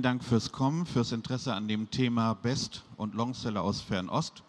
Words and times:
vielen 0.00 0.14
Dank 0.14 0.24
fürs 0.24 0.50
Kommen, 0.50 0.86
fürs 0.86 1.12
Interesse 1.12 1.52
an 1.52 1.68
dem 1.68 1.90
Thema 1.90 2.32
Best- 2.32 2.84
und 2.96 3.14
Longseller 3.14 3.60
aus 3.60 3.82
Fernost. 3.82 4.42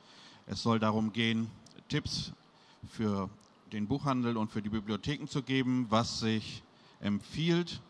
Es 0.48 0.64
soll 0.64 0.80
darum 0.80 1.12
gehen, 1.12 1.48
Tipps 1.90 2.32
für 2.90 3.30
den 3.74 3.86
Buchhandel 3.86 4.38
und 4.38 4.50
für 4.50 4.62
die 4.62 4.70
Bibliotheken 4.70 5.28
zu 5.28 5.44
geben, 5.44 5.88
was 5.90 6.22
sich 6.22 6.64
empfiehlt, 7.02 7.82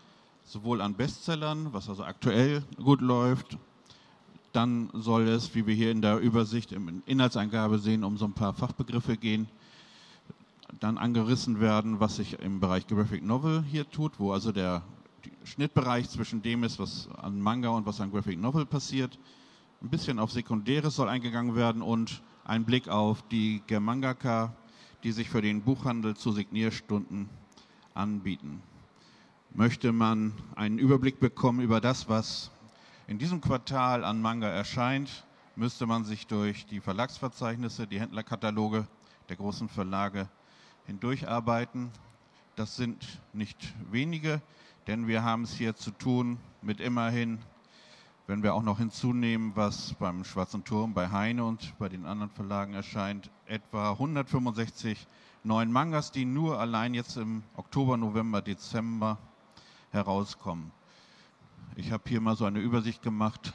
sowohl 0.43 0.81
an 0.81 0.95
Bestsellern, 0.95 1.71
was 1.71 1.87
also 1.87 2.03
aktuell 2.03 2.63
gut 2.83 2.99
läuft. 2.99 3.59
Dann 4.53 4.89
soll 4.93 5.27
es, 5.27 5.53
wie 5.53 5.67
wir 5.67 5.75
hier 5.75 5.91
in 5.91 6.01
der 6.01 6.17
Übersicht 6.17 6.71
in 6.71 7.03
Inhaltsangabe 7.05 7.77
sehen, 7.77 8.03
um 8.03 8.17
so 8.17 8.25
ein 8.25 8.33
paar 8.33 8.55
Fachbegriffe 8.55 9.17
gehen. 9.17 9.47
Dann 10.79 10.97
angerissen 10.97 11.59
werden, 11.59 11.99
was 11.99 12.15
sich 12.15 12.39
im 12.39 12.59
Bereich 12.59 12.87
Graphic 12.87 13.23
Novel 13.23 13.63
hier 13.69 13.87
tut, 13.87 14.13
wo 14.17 14.33
also 14.33 14.51
der 14.51 14.81
Schnittbereich 15.43 16.09
zwischen 16.09 16.41
dem 16.41 16.63
ist, 16.63 16.79
was 16.79 17.09
an 17.17 17.39
Manga 17.39 17.69
und 17.69 17.85
was 17.85 17.99
an 17.99 18.11
Graphic 18.11 18.39
Novel 18.39 18.65
passiert. 18.65 19.17
Ein 19.81 19.89
bisschen 19.89 20.19
auf 20.19 20.31
Sekundäres 20.31 20.95
soll 20.95 21.09
eingegangen 21.09 21.55
werden 21.55 21.81
und 21.81 22.21
ein 22.43 22.65
Blick 22.65 22.87
auf 22.87 23.27
die 23.29 23.61
Germangaka, 23.67 24.55
die 25.03 25.11
sich 25.11 25.29
für 25.29 25.41
den 25.41 25.63
Buchhandel 25.63 26.15
zu 26.15 26.31
Signierstunden 26.31 27.29
anbieten. 27.93 28.61
Möchte 29.53 29.91
man 29.91 30.33
einen 30.55 30.77
Überblick 30.77 31.19
bekommen 31.19 31.61
über 31.61 31.81
das, 31.81 32.07
was 32.07 32.51
in 33.07 33.17
diesem 33.17 33.41
Quartal 33.41 34.05
an 34.05 34.21
Manga 34.21 34.47
erscheint, 34.47 35.25
müsste 35.55 35.85
man 35.85 36.05
sich 36.05 36.27
durch 36.27 36.65
die 36.65 36.79
Verlagsverzeichnisse, 36.79 37.87
die 37.87 37.99
Händlerkataloge 37.99 38.87
der 39.27 39.35
großen 39.35 39.67
Verlage 39.67 40.29
hindurcharbeiten. 40.85 41.89
Das 42.55 42.75
sind 42.75 43.21
nicht 43.33 43.73
wenige, 43.91 44.41
denn 44.87 45.07
wir 45.07 45.23
haben 45.23 45.43
es 45.43 45.53
hier 45.53 45.75
zu 45.75 45.91
tun 45.91 46.37
mit 46.61 46.79
immerhin, 46.79 47.39
wenn 48.27 48.43
wir 48.43 48.53
auch 48.53 48.63
noch 48.63 48.77
hinzunehmen, 48.77 49.51
was 49.55 49.93
beim 49.95 50.23
Schwarzen 50.23 50.63
Turm, 50.63 50.93
bei 50.93 51.09
Heine 51.09 51.43
und 51.43 51.77
bei 51.79 51.89
den 51.89 52.05
anderen 52.05 52.31
Verlagen 52.31 52.73
erscheint, 52.73 53.29
etwa 53.45 53.91
165 53.91 55.05
neuen 55.43 55.71
Mangas, 55.71 56.11
die 56.11 56.25
nur 56.25 56.59
allein 56.59 56.93
jetzt 56.93 57.17
im 57.17 57.43
Oktober, 57.55 57.97
November, 57.97 58.41
Dezember 58.41 59.17
herauskommen. 59.91 60.71
Ich 61.75 61.91
habe 61.91 62.03
hier 62.07 62.21
mal 62.21 62.35
so 62.35 62.45
eine 62.45 62.59
Übersicht 62.59 63.01
gemacht, 63.01 63.53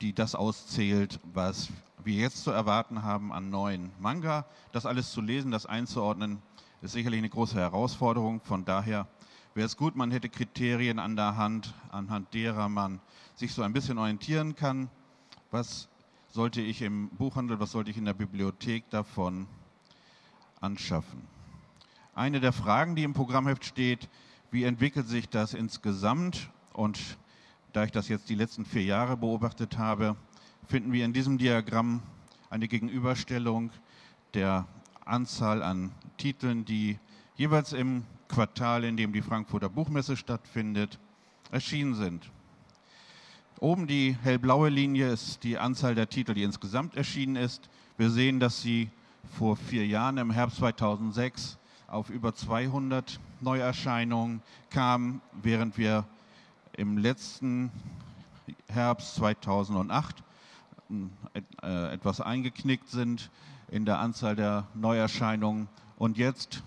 die 0.00 0.12
das 0.12 0.34
auszählt, 0.34 1.20
was 1.32 1.68
wir 2.04 2.14
jetzt 2.14 2.44
zu 2.44 2.50
erwarten 2.50 3.02
haben 3.02 3.32
an 3.32 3.50
neuen 3.50 3.90
Manga. 3.98 4.46
Das 4.72 4.86
alles 4.86 5.12
zu 5.12 5.20
lesen, 5.20 5.50
das 5.50 5.66
einzuordnen, 5.66 6.40
ist 6.82 6.92
sicherlich 6.92 7.18
eine 7.18 7.28
große 7.28 7.56
Herausforderung. 7.56 8.40
Von 8.42 8.64
daher 8.64 9.06
wäre 9.54 9.66
es 9.66 9.76
gut, 9.76 9.96
man 9.96 10.10
hätte 10.10 10.28
Kriterien 10.28 10.98
an 10.98 11.16
der 11.16 11.36
Hand, 11.36 11.74
anhand 11.90 12.32
derer 12.34 12.68
man 12.68 13.00
sich 13.34 13.52
so 13.52 13.62
ein 13.62 13.72
bisschen 13.72 13.98
orientieren 13.98 14.54
kann. 14.54 14.88
Was 15.50 15.88
sollte 16.28 16.60
ich 16.60 16.82
im 16.82 17.08
Buchhandel, 17.10 17.58
was 17.58 17.72
sollte 17.72 17.90
ich 17.90 17.96
in 17.96 18.04
der 18.04 18.14
Bibliothek 18.14 18.88
davon 18.90 19.46
anschaffen? 20.60 21.22
Eine 22.14 22.40
der 22.40 22.52
Fragen, 22.52 22.94
die 22.94 23.02
im 23.02 23.14
Programmheft 23.14 23.64
steht, 23.64 24.08
wie 24.50 24.64
entwickelt 24.64 25.08
sich 25.08 25.28
das 25.28 25.54
insgesamt? 25.54 26.50
Und 26.72 27.18
da 27.72 27.84
ich 27.84 27.92
das 27.92 28.08
jetzt 28.08 28.28
die 28.28 28.34
letzten 28.34 28.64
vier 28.64 28.84
Jahre 28.84 29.16
beobachtet 29.16 29.78
habe, 29.78 30.16
finden 30.66 30.92
wir 30.92 31.04
in 31.04 31.12
diesem 31.12 31.38
Diagramm 31.38 32.02
eine 32.50 32.68
Gegenüberstellung 32.68 33.70
der 34.34 34.66
Anzahl 35.04 35.62
an 35.62 35.92
Titeln, 36.16 36.64
die 36.64 36.98
jeweils 37.36 37.72
im 37.72 38.04
Quartal, 38.30 38.84
in 38.84 38.96
dem 38.96 39.12
die 39.12 39.22
Frankfurter 39.22 39.68
Buchmesse 39.68 40.16
stattfindet, 40.16 40.98
erschienen 41.50 41.94
sind. 41.94 42.30
Oben 43.58 43.86
die 43.86 44.16
hellblaue 44.22 44.70
Linie 44.70 45.12
ist 45.12 45.42
die 45.44 45.58
Anzahl 45.58 45.94
der 45.94 46.08
Titel, 46.08 46.32
die 46.32 46.44
insgesamt 46.44 46.94
erschienen 46.96 47.36
ist. 47.36 47.68
Wir 47.98 48.08
sehen, 48.08 48.40
dass 48.40 48.62
sie 48.62 48.88
vor 49.36 49.56
vier 49.56 49.86
Jahren 49.86 50.16
im 50.16 50.30
Herbst 50.30 50.58
2006 50.58 51.58
auf 51.88 52.08
über 52.08 52.34
200 52.34 53.20
Neuerscheinungen 53.40 54.42
kam, 54.70 55.20
während 55.42 55.76
wir 55.76 56.06
im 56.76 56.96
letzten 56.96 57.70
Herbst 58.68 59.16
2008 59.16 60.22
äh, 61.62 61.92
etwas 61.92 62.20
eingeknickt 62.20 62.88
sind 62.88 63.30
in 63.70 63.84
der 63.84 63.98
Anzahl 63.98 64.36
der 64.36 64.66
Neuerscheinungen 64.74 65.68
und 65.96 66.16
jetzt 66.16 66.62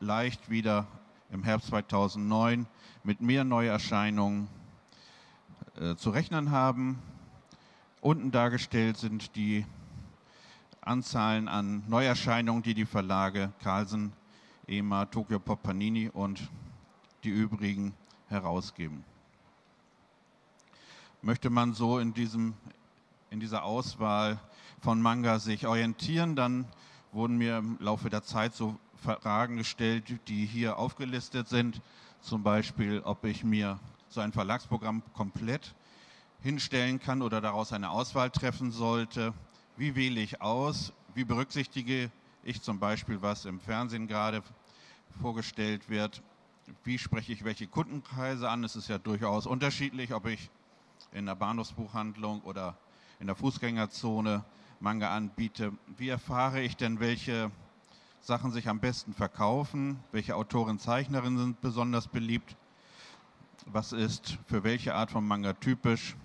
leicht 0.00 0.50
wieder 0.50 0.86
im 1.30 1.42
Herbst 1.42 1.68
2009 1.68 2.66
mit 3.02 3.20
mehr 3.20 3.44
Neuerscheinungen 3.44 4.48
äh, 5.76 5.96
zu 5.96 6.10
rechnen 6.10 6.50
haben. 6.50 6.98
Unten 8.00 8.30
dargestellt 8.30 8.96
sind 8.96 9.34
die 9.36 9.64
Anzahlen 10.80 11.48
an 11.48 11.82
Neuerscheinungen, 11.88 12.62
die 12.62 12.74
die 12.74 12.84
Verlage 12.84 13.52
Carlsen, 13.62 14.12
EMA, 14.66 15.06
Tokyo 15.06 15.38
Pop 15.38 15.62
Panini 15.62 16.10
und 16.10 16.50
die 17.24 17.30
übrigen 17.30 17.94
herausgeben. 18.28 19.04
Möchte 21.22 21.48
man 21.48 21.72
so 21.72 21.98
in, 21.98 22.12
diesem, 22.12 22.54
in 23.30 23.40
dieser 23.40 23.64
Auswahl 23.64 24.38
von 24.80 25.00
Manga 25.00 25.38
sich 25.38 25.66
orientieren, 25.66 26.36
dann 26.36 26.66
wurden 27.12 27.38
mir 27.38 27.58
im 27.58 27.78
Laufe 27.80 28.10
der 28.10 28.22
Zeit 28.22 28.54
so 28.54 28.78
Fragen 29.04 29.58
gestellt, 29.58 30.04
die 30.28 30.46
hier 30.46 30.78
aufgelistet 30.78 31.48
sind. 31.48 31.82
Zum 32.22 32.42
Beispiel, 32.42 33.02
ob 33.04 33.24
ich 33.24 33.44
mir 33.44 33.78
so 34.08 34.20
ein 34.20 34.32
Verlagsprogramm 34.32 35.02
komplett 35.12 35.74
hinstellen 36.40 37.00
kann 37.00 37.20
oder 37.20 37.42
daraus 37.42 37.72
eine 37.74 37.90
Auswahl 37.90 38.30
treffen 38.30 38.70
sollte. 38.70 39.34
Wie 39.76 39.94
wähle 39.94 40.20
ich 40.20 40.40
aus? 40.40 40.92
Wie 41.14 41.24
berücksichtige 41.24 42.10
ich 42.42 42.62
zum 42.62 42.78
Beispiel, 42.78 43.20
was 43.20 43.44
im 43.44 43.60
Fernsehen 43.60 44.06
gerade 44.06 44.42
vorgestellt 45.20 45.90
wird? 45.90 46.22
Wie 46.82 46.98
spreche 46.98 47.32
ich 47.32 47.44
welche 47.44 47.66
Kundenkreise 47.66 48.48
an? 48.48 48.64
Es 48.64 48.74
ist 48.74 48.88
ja 48.88 48.96
durchaus 48.96 49.46
unterschiedlich, 49.46 50.14
ob 50.14 50.26
ich 50.26 50.48
in 51.12 51.26
der 51.26 51.34
Bahnhofsbuchhandlung 51.34 52.40
oder 52.42 52.78
in 53.20 53.26
der 53.26 53.36
Fußgängerzone 53.36 54.44
Manga 54.80 55.14
anbiete. 55.14 55.72
Wie 55.98 56.08
erfahre 56.08 56.62
ich 56.62 56.76
denn, 56.76 57.00
welche 57.00 57.50
Sachen 58.24 58.52
sich 58.52 58.70
am 58.70 58.80
besten 58.80 59.12
verkaufen, 59.12 60.02
welche 60.10 60.34
Autoren, 60.34 60.78
Zeichnerinnen 60.78 61.38
sind 61.38 61.60
besonders 61.60 62.08
beliebt, 62.08 62.56
was 63.66 63.92
ist 63.92 64.38
für 64.46 64.64
welche 64.64 64.94
Art 64.94 65.10
von 65.10 65.26
Manga 65.26 65.52
typisch. 65.52 66.16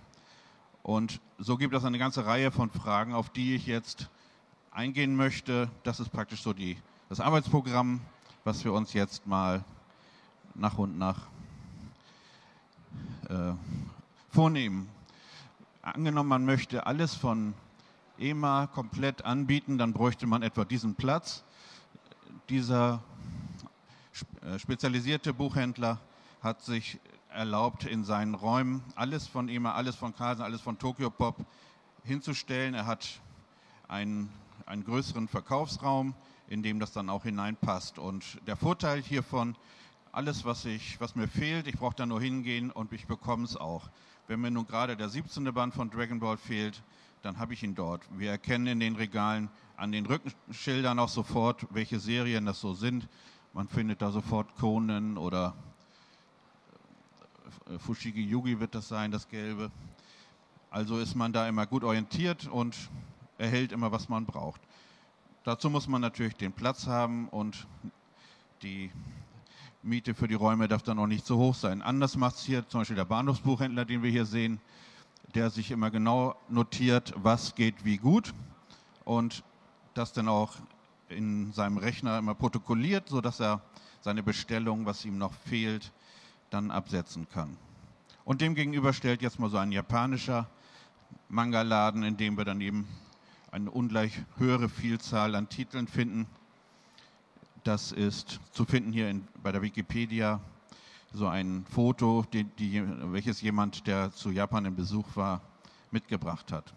Und 0.81 1.19
so 1.37 1.57
gibt 1.57 1.75
es 1.75 1.83
eine 1.83 1.99
ganze 1.99 2.25
Reihe 2.25 2.51
von 2.51 2.69
Fragen, 2.69 3.13
auf 3.13 3.29
die 3.29 3.53
ich 3.53 3.65
jetzt 3.65 4.09
eingehen 4.71 5.17
möchte. 5.17 5.69
Das 5.83 5.99
ist 5.99 6.07
praktisch 6.07 6.41
so 6.41 6.53
die, 6.53 6.77
das 7.09 7.19
Arbeitsprogramm, 7.19 7.99
was 8.45 8.63
wir 8.63 8.71
uns 8.71 8.93
jetzt 8.93 9.27
mal 9.27 9.65
nach 10.55 10.77
und 10.77 10.97
nach 10.97 11.27
äh, 13.27 13.51
vornehmen. 14.29 14.87
Angenommen, 15.81 16.29
man 16.29 16.45
möchte 16.45 16.87
alles 16.87 17.13
von 17.13 17.53
EMA 18.17 18.67
komplett 18.67 19.25
anbieten, 19.25 19.77
dann 19.77 19.91
bräuchte 19.91 20.27
man 20.27 20.43
etwa 20.43 20.63
diesen 20.63 20.95
Platz 20.95 21.43
dieser 22.49 23.03
äh, 24.41 24.59
spezialisierte 24.59 25.33
Buchhändler 25.33 25.99
hat 26.41 26.61
sich 26.61 26.99
erlaubt, 27.29 27.85
in 27.85 28.03
seinen 28.03 28.35
Räumen 28.35 28.83
alles 28.95 29.27
von 29.27 29.49
EMA, 29.49 29.73
alles 29.73 29.95
von 29.95 30.15
Carlsen, 30.15 30.43
alles 30.43 30.61
von 30.61 30.77
Tokyo 30.79 31.09
Pop 31.09 31.45
hinzustellen. 32.03 32.73
Er 32.73 32.85
hat 32.85 33.21
einen, 33.87 34.31
einen 34.65 34.83
größeren 34.83 35.27
Verkaufsraum, 35.27 36.15
in 36.47 36.63
dem 36.63 36.79
das 36.79 36.91
dann 36.91 37.09
auch 37.09 37.23
hineinpasst. 37.23 37.99
Und 37.99 38.39
der 38.47 38.55
Vorteil 38.55 39.01
hiervon, 39.01 39.55
alles, 40.11 40.43
was, 40.43 40.65
ich, 40.65 40.99
was 40.99 41.15
mir 41.15 41.27
fehlt, 41.27 41.67
ich 41.67 41.77
brauche 41.77 41.95
da 41.95 42.05
nur 42.05 42.19
hingehen 42.19 42.71
und 42.71 42.93
ich 42.93 43.05
bekomme 43.05 43.43
es 43.43 43.55
auch. 43.55 43.89
Wenn 44.27 44.41
mir 44.41 44.51
nun 44.51 44.65
gerade 44.65 44.97
der 44.97 45.09
17. 45.09 45.43
Band 45.53 45.73
von 45.73 45.89
Dragon 45.89 46.19
Ball 46.19 46.37
fehlt, 46.37 46.81
dann 47.21 47.37
habe 47.37 47.53
ich 47.53 47.63
ihn 47.63 47.75
dort. 47.75 48.03
Wir 48.17 48.31
erkennen 48.31 48.67
in 48.67 48.79
den 48.79 48.95
Regalen 48.95 49.49
an 49.75 49.91
den 49.91 50.05
Rückenschildern 50.05 50.99
auch 50.99 51.09
sofort, 51.09 51.67
welche 51.71 51.99
Serien 51.99 52.45
das 52.45 52.59
so 52.59 52.73
sind. 52.73 53.07
Man 53.53 53.67
findet 53.67 54.01
da 54.01 54.11
sofort 54.11 54.55
Conan 54.55 55.17
oder 55.17 55.55
äh, 57.67 57.77
Fushigi 57.79 58.21
Yugi 58.21 58.59
wird 58.59 58.75
das 58.75 58.87
sein, 58.87 59.11
das 59.11 59.27
Gelbe. 59.27 59.71
Also 60.69 60.99
ist 60.99 61.15
man 61.15 61.33
da 61.33 61.47
immer 61.47 61.65
gut 61.65 61.83
orientiert 61.83 62.47
und 62.47 62.75
erhält 63.37 63.71
immer, 63.71 63.91
was 63.91 64.07
man 64.07 64.25
braucht. 64.25 64.61
Dazu 65.43 65.69
muss 65.69 65.87
man 65.87 66.01
natürlich 66.01 66.35
den 66.35 66.53
Platz 66.53 66.87
haben 66.87 67.27
und 67.29 67.65
die 68.61 68.91
Miete 69.81 70.13
für 70.13 70.27
die 70.27 70.35
Räume 70.35 70.67
darf 70.67 70.83
dann 70.83 70.99
auch 70.99 71.07
nicht 71.07 71.25
zu 71.25 71.37
hoch 71.37 71.55
sein. 71.55 71.81
Anders 71.81 72.17
macht 72.17 72.35
es 72.35 72.43
hier 72.43 72.67
zum 72.67 72.81
Beispiel 72.81 72.97
der 72.97 73.05
Bahnhofsbuchhändler, 73.05 73.85
den 73.85 74.03
wir 74.03 74.11
hier 74.11 74.25
sehen 74.25 74.59
der 75.35 75.49
sich 75.49 75.71
immer 75.71 75.91
genau 75.91 76.35
notiert, 76.49 77.13
was 77.15 77.55
geht 77.55 77.85
wie 77.85 77.97
gut 77.97 78.33
und 79.05 79.43
das 79.93 80.13
dann 80.13 80.27
auch 80.27 80.55
in 81.09 81.51
seinem 81.53 81.77
Rechner 81.77 82.17
immer 82.17 82.35
protokolliert, 82.35 83.09
sodass 83.09 83.39
er 83.39 83.61
seine 84.01 84.23
Bestellung, 84.23 84.85
was 84.85 85.05
ihm 85.05 85.17
noch 85.17 85.33
fehlt, 85.33 85.91
dann 86.49 86.71
absetzen 86.71 87.27
kann. 87.29 87.57
Und 88.25 88.41
dem 88.41 88.55
gegenüber 88.55 88.93
stellt 88.93 89.21
jetzt 89.21 89.39
mal 89.39 89.49
so 89.49 89.57
ein 89.57 89.71
japanischer 89.71 90.47
Manga-Laden, 91.29 92.03
in 92.03 92.17
dem 92.17 92.37
wir 92.37 92.45
dann 92.45 92.61
eben 92.61 92.87
eine 93.51 93.71
ungleich 93.71 94.21
höhere 94.37 94.69
Vielzahl 94.69 95.35
an 95.35 95.49
Titeln 95.49 95.87
finden. 95.87 96.27
Das 97.63 97.91
ist 97.91 98.39
zu 98.51 98.65
finden 98.65 98.91
hier 98.91 99.09
in, 99.09 99.27
bei 99.41 99.51
der 99.51 99.61
Wikipedia 99.61 100.39
so 101.13 101.27
ein 101.27 101.65
Foto, 101.69 102.25
die, 102.33 102.43
die, 102.43 102.83
welches 103.11 103.41
jemand, 103.41 103.87
der 103.87 104.11
zu 104.11 104.31
Japan 104.31 104.65
im 104.65 104.75
Besuch 104.75 105.15
war, 105.15 105.41
mitgebracht 105.91 106.51
hat. 106.51 106.73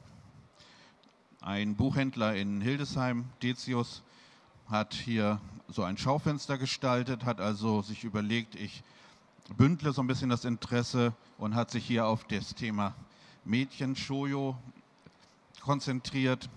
Ein 1.40 1.74
Buchhändler 1.74 2.34
in 2.34 2.60
Hildesheim, 2.60 3.26
Decius, 3.42 4.02
hat 4.68 4.94
hier 4.94 5.40
so 5.68 5.82
ein 5.82 5.98
Schaufenster 5.98 6.56
gestaltet, 6.56 7.24
hat 7.24 7.40
also 7.40 7.82
sich 7.82 8.04
überlegt, 8.04 8.54
ich 8.54 8.82
bündle 9.56 9.92
so 9.92 10.02
ein 10.02 10.06
bisschen 10.06 10.30
das 10.30 10.44
Interesse 10.44 11.12
und 11.36 11.54
hat 11.54 11.70
sich 11.70 11.84
hier 11.84 12.06
auf 12.06 12.24
das 12.24 12.54
Thema 12.54 12.94
Mädchen 13.44 13.96
Shoyo 13.96 14.56
konzentriert, 15.60 16.48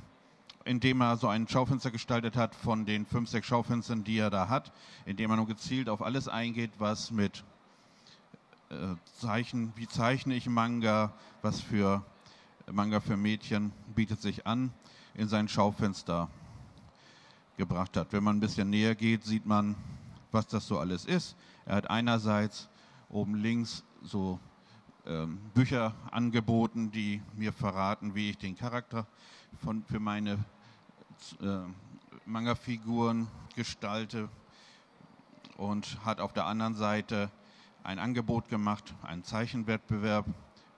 indem 0.64 1.02
er 1.02 1.18
so 1.18 1.28
ein 1.28 1.48
Schaufenster 1.48 1.92
gestaltet 1.92 2.36
hat 2.36 2.56
von 2.56 2.86
den 2.86 3.06
fünf, 3.06 3.30
sechs 3.30 3.48
Schaufenstern, 3.48 4.04
die 4.04 4.18
er 4.18 4.30
da 4.30 4.50
hat, 4.50 4.72
indem 5.06 5.32
er 5.32 5.38
nur 5.38 5.48
gezielt 5.48 5.90
auf 5.90 6.02
alles 6.02 6.28
eingeht, 6.28 6.72
was 6.78 7.12
mit 7.12 7.44
Zeichen, 9.20 9.74
wie 9.76 9.88
zeichne 9.88 10.36
ich 10.36 10.48
Manga, 10.48 11.14
was 11.42 11.62
für 11.62 12.04
Manga 12.72 13.00
für 13.00 13.16
Mädchen 13.16 13.72
bietet 13.94 14.22
sich 14.22 14.48
an, 14.48 14.74
in 15.14 15.28
sein 15.28 15.48
Schaufenster 15.48 16.30
gebracht 17.58 17.96
hat. 17.96 18.12
Wenn 18.12 18.24
man 18.24 18.38
ein 18.38 18.40
bisschen 18.40 18.70
näher 18.70 18.96
geht, 18.96 19.24
sieht 19.24 19.46
man, 19.46 19.76
was 20.32 20.48
das 20.48 20.68
so 20.68 20.80
alles 20.80 21.06
ist. 21.06 21.36
Er 21.66 21.76
hat 21.76 21.90
einerseits 21.90 22.68
oben 23.10 23.36
links 23.36 23.84
so 24.02 24.40
ähm, 25.06 25.40
Bücher 25.54 25.94
angeboten, 26.12 26.92
die 26.92 27.22
mir 27.36 27.54
verraten, 27.54 28.16
wie 28.16 28.32
ich 28.32 28.38
den 28.38 28.58
Charakter 28.58 29.06
von, 29.64 29.84
für 29.86 30.00
meine 30.00 30.44
äh, 31.42 31.60
Manga-Figuren 32.26 33.28
gestalte 33.56 34.28
und 35.58 36.04
hat 36.04 36.20
auf 36.20 36.34
der 36.34 36.46
anderen 36.46 36.76
Seite 36.76 37.30
ein 37.86 38.00
Angebot 38.00 38.50
gemacht, 38.50 38.96
einen 39.04 39.24
Zeichenwettbewerb, 39.24 40.26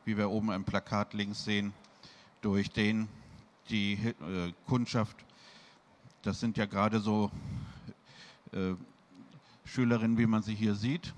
wie 0.06 0.18
wir 0.18 0.30
oben 0.30 0.52
im 0.52 0.66
Plakat 0.66 1.14
links 1.14 1.44
sehen, 1.46 1.74
durch 2.42 2.70
den 2.70 3.08
die 3.70 3.94
äh, 3.94 4.54
Kundschaft, 4.66 5.18
das 6.22 6.40
sind 6.40 6.58
ja 6.58 6.66
gerade 6.66 7.00
so 7.00 7.32
äh, 8.52 8.74
Schülerinnen, 9.66 10.18
wie 10.18 10.26
man 10.26 10.44
sie 10.44 10.56
hier 10.56 10.76
sieht, 10.76 11.14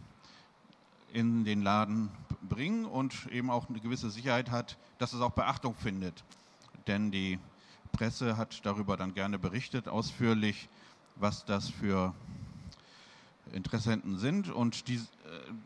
in 1.11 1.43
den 1.43 1.61
Laden 1.61 2.09
bringen 2.41 2.85
und 2.85 3.27
eben 3.31 3.49
auch 3.49 3.69
eine 3.69 3.79
gewisse 3.79 4.09
Sicherheit 4.09 4.51
hat, 4.51 4.77
dass 4.99 5.13
es 5.13 5.21
auch 5.21 5.31
Beachtung 5.31 5.75
findet. 5.75 6.23
Denn 6.87 7.11
die 7.11 7.39
Presse 7.91 8.37
hat 8.37 8.65
darüber 8.65 8.97
dann 8.97 9.13
gerne 9.13 9.39
berichtet, 9.39 9.87
ausführlich, 9.87 10.69
was 11.15 11.45
das 11.45 11.69
für 11.69 12.13
Interessenten 13.53 14.17
sind 14.17 14.49
und 14.49 14.87
die, 14.87 14.95
äh, 14.95 14.99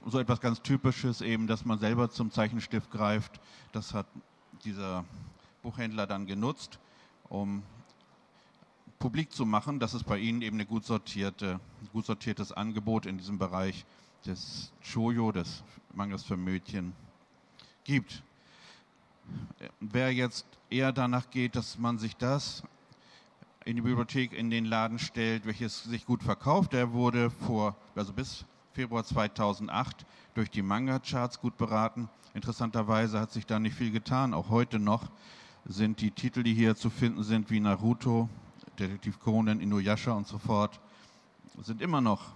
so 0.06 0.19
etwas 0.19 0.41
ganz 0.41 0.62
Typisches 0.62 1.21
eben, 1.21 1.47
dass 1.47 1.65
man 1.65 1.80
selber 1.80 2.09
zum 2.09 2.31
Zeichenstift 2.31 2.91
greift, 2.91 3.39
das 3.71 3.94
hat 3.94 4.07
dieser 4.63 5.06
Buchhändler 5.62 6.07
dann 6.07 6.25
genutzt, 6.25 6.80
um 7.30 7.63
publik 9.00 9.31
zu 9.33 9.45
machen, 9.45 9.80
dass 9.80 9.94
es 9.94 10.03
bei 10.03 10.18
Ihnen 10.18 10.41
eben 10.41 10.59
ein 10.59 10.68
gut, 10.68 10.85
sortierte, 10.85 11.59
gut 11.91 12.06
sortiertes 12.06 12.51
Angebot 12.51 13.06
in 13.06 13.18
diesem 13.18 13.38
Bereich 13.38 13.86
des 14.25 14.71
Choyo, 14.81 15.31
des 15.31 15.63
Mangas 15.94 16.24
für 16.24 16.38
Mädchen, 16.38 16.94
gibt. 17.83 18.24
Wer 19.79 20.13
jetzt 20.13 20.45
eher 20.69 20.91
danach 20.91 21.29
geht, 21.29 21.56
dass 21.56 21.77
man 21.77 21.97
sich 21.97 22.15
das 22.15 22.63
in 23.65 23.75
die 23.77 23.81
Bibliothek 23.81 24.33
in 24.33 24.50
den 24.50 24.65
Laden 24.65 25.00
stellt, 25.00 25.45
welches 25.45 25.83
sich 25.83 26.06
gut 26.06 26.21
verkauft, 26.21 26.74
der 26.74 26.92
wurde 26.92 27.30
vor, 27.30 27.75
also 27.95 28.12
bis 28.12 28.45
Februar 28.74 29.04
2008 29.04 30.06
durch 30.33 30.50
die 30.50 30.62
Manga-Charts 30.62 31.39
gut 31.39 31.57
beraten. 31.57 32.10
Interessanterweise 32.33 33.19
hat 33.19 33.31
sich 33.31 33.45
da 33.45 33.60
nicht 33.60 33.75
viel 33.75 33.92
getan. 33.92 34.33
Auch 34.33 34.50
heute 34.50 34.80
noch 34.80 35.12
sind 35.65 36.01
die 36.01 36.12
Titel, 36.12 36.44
die 36.44 36.54
hier 36.54 36.75
zu 36.75 36.89
finden 36.89 37.24
sind, 37.24 37.50
wie 37.51 37.60
Naruto, 37.60 38.27
Detektiv 38.80 39.19
Conan, 39.19 39.62
Inuyasha 39.62 40.12
und 40.12 40.27
so 40.27 40.39
fort, 40.39 40.81
sind 41.62 41.81
immer 41.81 42.01
noch 42.01 42.33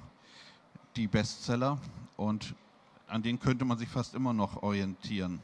die 0.95 1.07
Bestseller 1.07 1.79
und 2.15 2.55
an 3.07 3.23
denen 3.23 3.39
könnte 3.39 3.65
man 3.65 3.77
sich 3.77 3.89
fast 3.89 4.13
immer 4.13 4.33
noch 4.33 4.61
orientieren. 4.63 5.39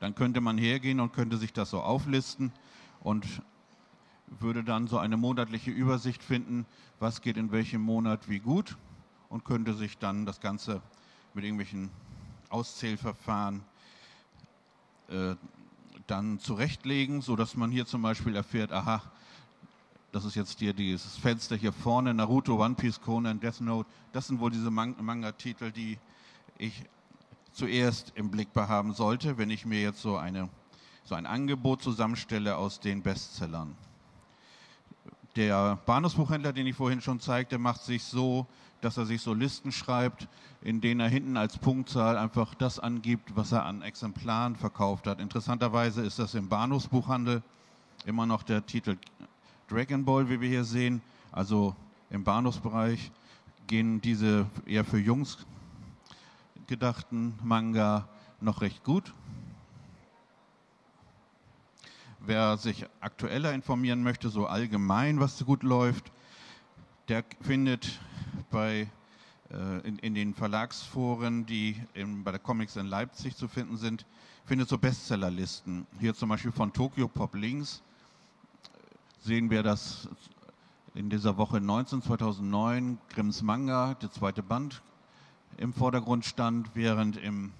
Dann 0.00 0.14
könnte 0.14 0.40
man 0.40 0.58
hergehen 0.58 1.00
und 1.00 1.12
könnte 1.12 1.36
sich 1.36 1.52
das 1.52 1.70
so 1.70 1.80
auflisten 1.80 2.52
und 3.00 3.42
würde 4.38 4.62
dann 4.62 4.86
so 4.86 4.98
eine 4.98 5.16
monatliche 5.16 5.70
Übersicht 5.70 6.22
finden, 6.22 6.66
was 6.98 7.20
geht 7.20 7.36
in 7.36 7.50
welchem 7.50 7.80
Monat 7.80 8.28
wie 8.28 8.38
gut 8.38 8.76
und 9.28 9.44
könnte 9.44 9.74
sich 9.74 9.98
dann 9.98 10.26
das 10.26 10.40
Ganze 10.40 10.80
mit 11.34 11.44
irgendwelchen 11.44 11.90
Auszählverfahren 12.48 13.62
äh, 15.08 15.34
dann 16.06 16.38
zurechtlegen, 16.38 17.22
sodass 17.22 17.56
man 17.56 17.70
hier 17.70 17.86
zum 17.86 18.02
Beispiel 18.02 18.34
erfährt, 18.34 18.72
aha, 18.72 19.02
das 20.12 20.24
ist 20.24 20.34
jetzt 20.34 20.58
hier 20.58 20.72
dieses 20.72 21.16
Fenster 21.16 21.54
hier 21.54 21.72
vorne, 21.72 22.12
Naruto, 22.12 22.64
One 22.64 22.74
Piece, 22.74 23.00
Conan, 23.00 23.38
Death 23.38 23.60
Note. 23.60 23.88
Das 24.12 24.26
sind 24.26 24.40
wohl 24.40 24.50
diese 24.50 24.70
Manga-Titel, 24.70 25.70
die 25.70 25.98
ich 26.58 26.84
zuerst 27.52 28.12
im 28.16 28.30
Blick 28.30 28.52
behaben 28.52 28.92
sollte, 28.92 29.38
wenn 29.38 29.50
ich 29.50 29.66
mir 29.66 29.80
jetzt 29.80 30.02
so, 30.02 30.16
eine, 30.16 30.48
so 31.04 31.14
ein 31.14 31.26
Angebot 31.26 31.82
zusammenstelle 31.82 32.56
aus 32.56 32.80
den 32.80 33.02
Bestsellern. 33.02 33.76
Der 35.36 35.78
Bahnhofsbuchhändler, 35.86 36.52
den 36.52 36.66
ich 36.66 36.74
vorhin 36.74 37.00
schon 37.00 37.20
zeigte, 37.20 37.58
macht 37.58 37.82
sich 37.82 38.02
so, 38.02 38.46
dass 38.80 38.96
er 38.96 39.06
sich 39.06 39.22
so 39.22 39.32
Listen 39.32 39.70
schreibt, 39.70 40.26
in 40.60 40.80
denen 40.80 41.00
er 41.00 41.08
hinten 41.08 41.36
als 41.36 41.56
Punktzahl 41.56 42.16
einfach 42.16 42.54
das 42.54 42.80
angibt, 42.80 43.36
was 43.36 43.52
er 43.52 43.64
an 43.64 43.82
Exemplaren 43.82 44.56
verkauft 44.56 45.06
hat. 45.06 45.20
Interessanterweise 45.20 46.02
ist 46.02 46.18
das 46.18 46.34
im 46.34 46.48
Bahnhofsbuchhandel 46.48 47.42
immer 48.06 48.26
noch 48.26 48.42
der 48.42 48.66
Titel 48.66 48.96
Dragon 49.68 50.04
Ball, 50.04 50.28
wie 50.28 50.40
wir 50.40 50.48
hier 50.48 50.64
sehen. 50.64 51.00
Also 51.30 51.76
im 52.10 52.24
Bahnhofsbereich 52.24 53.12
gehen 53.68 54.00
diese 54.00 54.46
eher 54.66 54.84
für 54.84 54.98
Jungs 54.98 55.38
gedachten 56.66 57.38
Manga 57.42 58.08
noch 58.40 58.62
recht 58.62 58.82
gut. 58.82 59.12
Wer 62.26 62.58
sich 62.58 62.84
aktueller 63.00 63.54
informieren 63.54 64.02
möchte, 64.02 64.28
so 64.28 64.46
allgemein, 64.46 65.20
was 65.20 65.38
so 65.38 65.46
gut 65.46 65.62
läuft, 65.62 66.12
der 67.08 67.24
findet 67.40 67.98
bei, 68.50 68.90
äh, 69.50 69.88
in, 69.88 69.98
in, 70.00 70.14
den 70.14 70.34
Verlagsforen, 70.34 71.46
die 71.46 71.80
in, 71.94 72.22
bei 72.22 72.30
der 72.30 72.38
Comics 72.38 72.76
in 72.76 72.84
Leipzig 72.84 73.36
zu 73.36 73.48
finden 73.48 73.78
sind, 73.78 74.04
findet 74.44 74.68
so 74.68 74.76
Bestsellerlisten. 74.76 75.86
Hier 75.98 76.14
zum 76.14 76.28
Beispiel 76.28 76.52
von 76.52 76.74
Tokyo 76.74 77.08
Pop 77.08 77.34
Links 77.34 77.82
sehen 79.22 79.48
wir, 79.48 79.62
dass 79.62 80.06
in 80.94 81.08
dieser 81.08 81.38
Woche 81.38 81.58
19, 81.58 82.02
2009 82.02 82.98
Grimms 83.08 83.40
Manga, 83.40 83.94
der 83.94 84.10
zweite 84.10 84.42
Band, 84.42 84.82
im 85.56 85.72
Vordergrund 85.72 86.26
stand, 86.26 86.70
während, 86.74 87.16
im, 87.16 87.52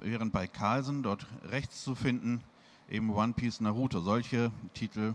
während 0.00 0.32
bei 0.32 0.48
Carlsen, 0.48 1.04
dort 1.04 1.26
rechts 1.44 1.84
zu 1.84 1.94
finden, 1.94 2.42
eben 2.88 3.10
One 3.10 3.32
Piece 3.32 3.60
Naruto, 3.60 4.00
solche 4.00 4.50
Titel 4.74 5.14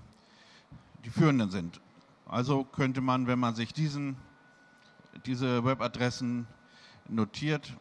die 1.06 1.10
führenden 1.10 1.50
sind. 1.50 1.80
Also 2.26 2.64
könnte 2.66 3.02
man, 3.02 3.28
wenn 3.28 3.40
man 3.40 3.56
sich 3.56 3.74
diesen, 3.74 4.18
diese 5.26 5.64
Webadressen 5.64 6.48
notiert, 7.08 7.78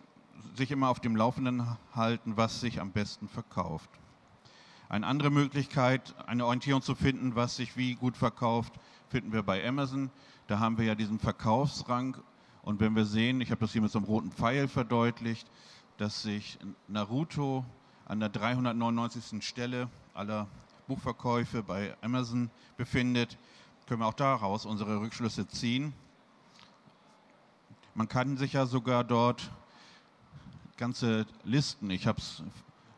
sich 0.55 0.71
immer 0.71 0.89
auf 0.89 1.01
dem 1.01 1.17
Laufenden 1.17 1.67
halten, 1.95 2.37
was 2.37 2.61
sich 2.61 2.81
am 2.81 2.93
besten 2.93 3.29
verkauft. 3.29 3.91
Eine 4.89 5.07
andere 5.07 5.31
Möglichkeit, 5.31 6.15
eine 6.27 6.47
Orientierung 6.47 6.83
zu 6.83 6.95
finden, 6.95 7.35
was 7.35 7.57
sich 7.57 7.77
wie 7.77 7.95
gut 7.95 8.17
verkauft, 8.17 8.73
finden 9.09 9.33
wir 9.33 9.43
bei 9.43 9.67
Amazon. 9.67 10.11
Da 10.47 10.61
haben 10.61 10.79
wir 10.79 10.85
ja 10.85 10.95
diesen 10.95 11.19
Verkaufsrang. 11.19 12.17
Und 12.63 12.79
wenn 12.81 12.95
wir 12.95 13.05
sehen, 13.05 13.41
ich 13.41 13.51
habe 13.51 13.61
das 13.61 13.73
hier 13.73 13.83
mit 13.83 13.91
so 13.91 13.99
einem 13.99 14.07
roten 14.07 14.31
Pfeil 14.31 14.69
verdeutlicht, 14.69 15.51
dass 15.97 16.23
sich 16.23 16.59
Naruto 16.87 17.65
an 18.07 18.21
der 18.21 18.29
399. 18.29 19.45
Stelle 19.45 19.89
aller 20.15 20.47
Buchverkäufe 20.87 21.63
bei 21.63 21.97
Amazon 22.01 22.51
befindet, 22.77 23.37
können 23.87 24.01
wir 24.01 24.07
auch 24.07 24.15
daraus 24.15 24.65
unsere 24.65 25.01
Rückschlüsse 25.01 25.47
ziehen. 25.49 25.93
Man 27.95 28.09
kann 28.09 28.37
sich 28.37 28.53
ja 28.53 28.67
sogar 28.67 29.05
dort 29.05 29.51
ganze 30.77 31.27
Listen, 31.45 31.91
ich 31.91 32.07
habe 32.07 32.19
es 32.19 32.43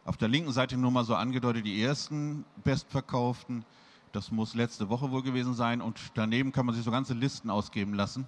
auf 0.05 0.17
der 0.17 0.29
linken 0.29 0.53
Seite 0.53 0.77
nur 0.77 0.91
mal 0.91 1.05
so 1.05 1.15
angedeutet, 1.15 1.65
die 1.67 1.83
ersten 1.83 2.45
bestverkauften. 2.65 3.65
Das 4.13 4.31
muss 4.31 4.55
letzte 4.55 4.89
Woche 4.89 5.11
wohl 5.11 5.23
gewesen 5.23 5.55
sein. 5.55 5.83
Und 5.83 6.01
daneben 6.15 6.51
kann 6.51 6.67
man 6.67 6.75
sich 6.75 6.83
so 6.85 6.91
ganze 6.91 7.15
Listen 7.15 7.51
ausgeben 7.51 7.95
lassen, 7.95 8.25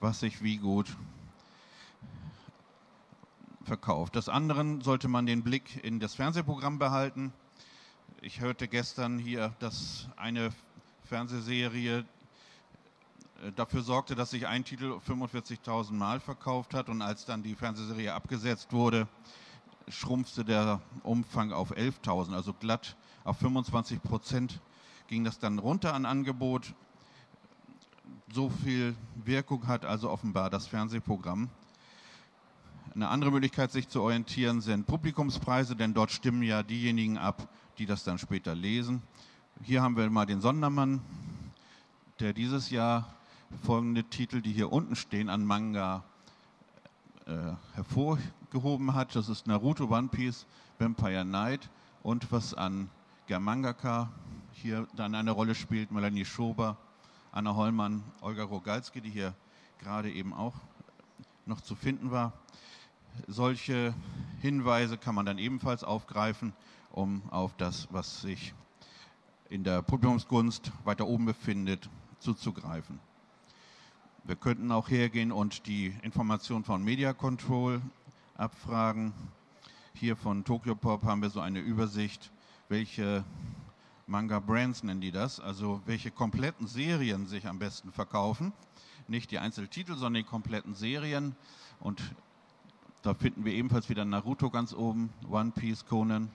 was 0.00 0.20
sich 0.20 0.42
wie 0.42 0.58
gut 0.58 0.94
verkauft. 3.64 4.16
Des 4.16 4.28
anderen 4.28 4.80
sollte 4.80 5.08
man 5.08 5.26
den 5.26 5.42
Blick 5.42 5.82
in 5.84 6.00
das 6.00 6.14
Fernsehprogramm 6.14 6.78
behalten. 6.78 7.32
Ich 8.20 8.40
hörte 8.40 8.68
gestern 8.68 9.18
hier, 9.18 9.54
dass 9.58 10.08
eine 10.16 10.50
Fernsehserie 11.04 12.04
äh, 13.42 13.52
dafür 13.56 13.82
sorgte, 13.82 14.14
dass 14.14 14.30
sich 14.30 14.46
ein 14.46 14.64
Titel 14.64 14.98
45.000 15.06 15.92
Mal 15.92 16.20
verkauft 16.20 16.74
hat 16.74 16.88
und 16.88 17.02
als 17.02 17.24
dann 17.24 17.42
die 17.42 17.54
Fernsehserie 17.54 18.14
abgesetzt 18.14 18.72
wurde, 18.72 19.08
schrumpfte 19.88 20.44
der 20.44 20.80
Umfang 21.02 21.52
auf 21.52 21.76
11.000, 21.76 22.34
also 22.34 22.52
glatt 22.54 22.96
auf 23.24 23.38
25 23.38 24.02
Prozent 24.02 24.60
ging 25.08 25.24
das 25.24 25.38
dann 25.38 25.58
runter 25.58 25.94
an 25.94 26.06
Angebot. 26.06 26.74
So 28.32 28.50
viel 28.50 28.96
Wirkung 29.16 29.66
hat 29.66 29.84
also 29.84 30.10
offenbar 30.10 30.50
das 30.50 30.66
Fernsehprogramm. 30.66 31.50
Eine 32.94 33.08
andere 33.08 33.32
Möglichkeit, 33.32 33.72
sich 33.72 33.88
zu 33.88 34.02
orientieren, 34.02 34.60
sind 34.60 34.86
Publikumspreise, 34.86 35.74
denn 35.74 35.94
dort 35.94 36.12
stimmen 36.12 36.44
ja 36.44 36.62
diejenigen 36.62 37.18
ab, 37.18 37.48
die 37.76 37.86
das 37.86 38.04
dann 38.04 38.18
später 38.18 38.54
lesen. 38.54 39.02
Hier 39.62 39.82
haben 39.82 39.96
wir 39.96 40.08
mal 40.10 40.26
den 40.26 40.40
Sondermann, 40.40 41.00
der 42.20 42.32
dieses 42.32 42.70
Jahr 42.70 43.12
folgende 43.64 44.04
Titel, 44.04 44.40
die 44.42 44.52
hier 44.52 44.70
unten 44.70 44.94
stehen, 44.94 45.28
an 45.28 45.44
Manga 45.44 46.04
äh, 47.26 47.32
hervorgehoben 47.74 48.94
hat. 48.94 49.16
Das 49.16 49.28
ist 49.28 49.48
Naruto, 49.48 49.86
One 49.90 50.06
Piece, 50.06 50.46
Vampire 50.78 51.24
Knight 51.24 51.68
und 52.04 52.30
was 52.30 52.54
an 52.54 52.88
Germangaka 53.26 54.08
hier 54.52 54.86
dann 54.94 55.16
eine 55.16 55.32
Rolle 55.32 55.56
spielt, 55.56 55.90
Melanie 55.90 56.24
Schober, 56.24 56.76
Anna 57.32 57.56
Hollmann, 57.56 58.04
Olga 58.20 58.44
Rogalski, 58.44 59.00
die 59.00 59.10
hier 59.10 59.34
gerade 59.80 60.12
eben 60.12 60.32
auch 60.32 60.54
noch 61.44 61.60
zu 61.60 61.74
finden 61.74 62.12
war. 62.12 62.32
Solche 63.26 63.94
Hinweise 64.40 64.98
kann 64.98 65.14
man 65.14 65.26
dann 65.26 65.38
ebenfalls 65.38 65.84
aufgreifen, 65.84 66.52
um 66.90 67.22
auf 67.30 67.56
das, 67.56 67.88
was 67.90 68.20
sich 68.20 68.54
in 69.48 69.64
der 69.64 69.82
Publikumsgunst 69.82 70.72
weiter 70.84 71.06
oben 71.06 71.26
befindet, 71.26 71.88
zuzugreifen. 72.18 72.98
Wir 74.24 74.36
könnten 74.36 74.72
auch 74.72 74.88
hergehen 74.88 75.32
und 75.32 75.66
die 75.66 75.94
Information 76.02 76.64
von 76.64 76.82
Media 76.82 77.12
Control 77.12 77.82
abfragen. 78.36 79.12
Hier 79.94 80.16
von 80.16 80.44
Tokyo 80.44 80.74
Pop 80.74 81.04
haben 81.04 81.22
wir 81.22 81.30
so 81.30 81.40
eine 81.40 81.60
Übersicht, 81.60 82.32
welche 82.68 83.24
Manga 84.06 84.40
Brands 84.40 84.82
nennen 84.82 85.00
die 85.00 85.12
das, 85.12 85.40
also 85.40 85.80
welche 85.86 86.10
kompletten 86.10 86.66
Serien 86.66 87.26
sich 87.26 87.46
am 87.46 87.58
besten 87.58 87.92
verkaufen. 87.92 88.52
Nicht 89.08 89.30
die 89.30 89.38
Einzeltitel, 89.38 89.94
sondern 89.94 90.22
die 90.22 90.28
kompletten 90.28 90.74
Serien. 90.74 91.36
Und 91.80 92.02
da 93.04 93.12
finden 93.12 93.44
wir 93.44 93.52
ebenfalls 93.52 93.90
wieder 93.90 94.06
Naruto 94.06 94.48
ganz 94.48 94.72
oben, 94.72 95.10
One 95.28 95.50
Piece, 95.50 95.84
Conan. 95.84 96.30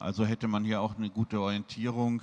Also 0.00 0.26
hätte 0.26 0.48
man 0.48 0.64
hier 0.64 0.80
auch 0.80 0.96
eine 0.96 1.10
gute 1.10 1.40
Orientierung, 1.40 2.22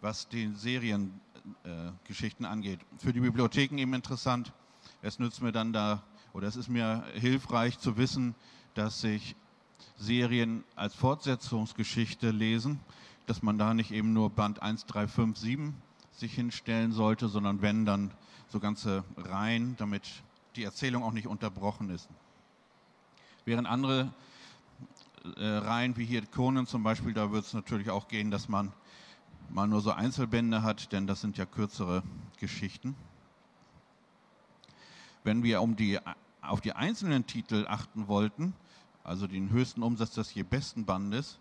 was 0.00 0.28
die 0.28 0.48
Serien 0.56 1.20
äh, 1.62 2.44
angeht. 2.44 2.80
Für 2.98 3.12
die 3.12 3.20
Bibliotheken 3.20 3.78
eben 3.78 3.94
interessant. 3.94 4.52
Es 5.00 5.20
nützt 5.20 5.42
mir 5.42 5.52
dann 5.52 5.72
da, 5.72 6.02
oder 6.32 6.48
es 6.48 6.56
ist 6.56 6.68
mir 6.68 7.04
hilfreich 7.14 7.78
zu 7.78 7.96
wissen, 7.96 8.34
dass 8.74 9.00
sich 9.00 9.36
Serien 9.96 10.64
als 10.74 10.96
Fortsetzungsgeschichte 10.96 12.32
lesen, 12.32 12.80
dass 13.26 13.44
man 13.44 13.58
da 13.58 13.74
nicht 13.74 13.92
eben 13.92 14.12
nur 14.12 14.30
Band 14.30 14.60
1, 14.60 14.86
3, 14.86 15.06
5, 15.06 15.38
7 15.38 15.74
sich 16.10 16.34
hinstellen 16.34 16.90
sollte, 16.90 17.28
sondern 17.28 17.62
wenn 17.62 17.86
dann 17.86 18.10
so 18.48 18.58
ganze 18.58 19.04
Reihen, 19.16 19.76
damit 19.76 20.02
die 20.56 20.64
Erzählung 20.64 21.02
auch 21.02 21.12
nicht 21.12 21.26
unterbrochen 21.26 21.90
ist. 21.90 22.08
Während 23.44 23.68
andere 23.68 24.12
äh, 25.36 25.44
Reihen 25.44 25.96
wie 25.96 26.04
hier 26.04 26.24
Conan 26.26 26.66
zum 26.66 26.82
Beispiel, 26.82 27.12
da 27.12 27.32
wird 27.32 27.44
es 27.44 27.54
natürlich 27.54 27.90
auch 27.90 28.08
gehen, 28.08 28.30
dass 28.30 28.48
man 28.48 28.72
mal 29.50 29.66
nur 29.66 29.80
so 29.80 29.90
Einzelbände 29.92 30.62
hat, 30.62 30.92
denn 30.92 31.06
das 31.06 31.20
sind 31.20 31.36
ja 31.36 31.46
kürzere 31.46 32.02
Geschichten. 32.38 32.94
Wenn 35.22 35.42
wir 35.42 35.62
um 35.62 35.76
die, 35.76 35.98
auf 36.42 36.60
die 36.60 36.72
einzelnen 36.72 37.26
Titel 37.26 37.66
achten 37.68 38.08
wollten, 38.08 38.54
also 39.02 39.26
den 39.26 39.50
höchsten 39.50 39.82
Umsatz 39.82 40.14
des 40.14 40.34
je 40.34 40.42
besten 40.42 40.84
Bandes, 40.84 41.38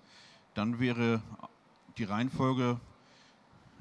dann 0.54 0.80
wäre 0.80 1.22
die 1.98 2.04
Reihenfolge 2.04 2.80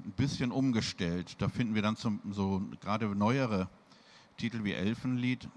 ein 0.05 0.13
bisschen 0.13 0.51
umgestellt. 0.51 1.37
Da 1.41 1.49
finden 1.49 1.75
wir 1.75 1.83
dann 1.83 1.97
zum, 1.97 2.21
so 2.31 2.63
gerade 2.81 3.07
neuere 3.15 3.69
Titel 4.43 4.65
wie 4.65 4.73
Elfenlied 4.73 5.49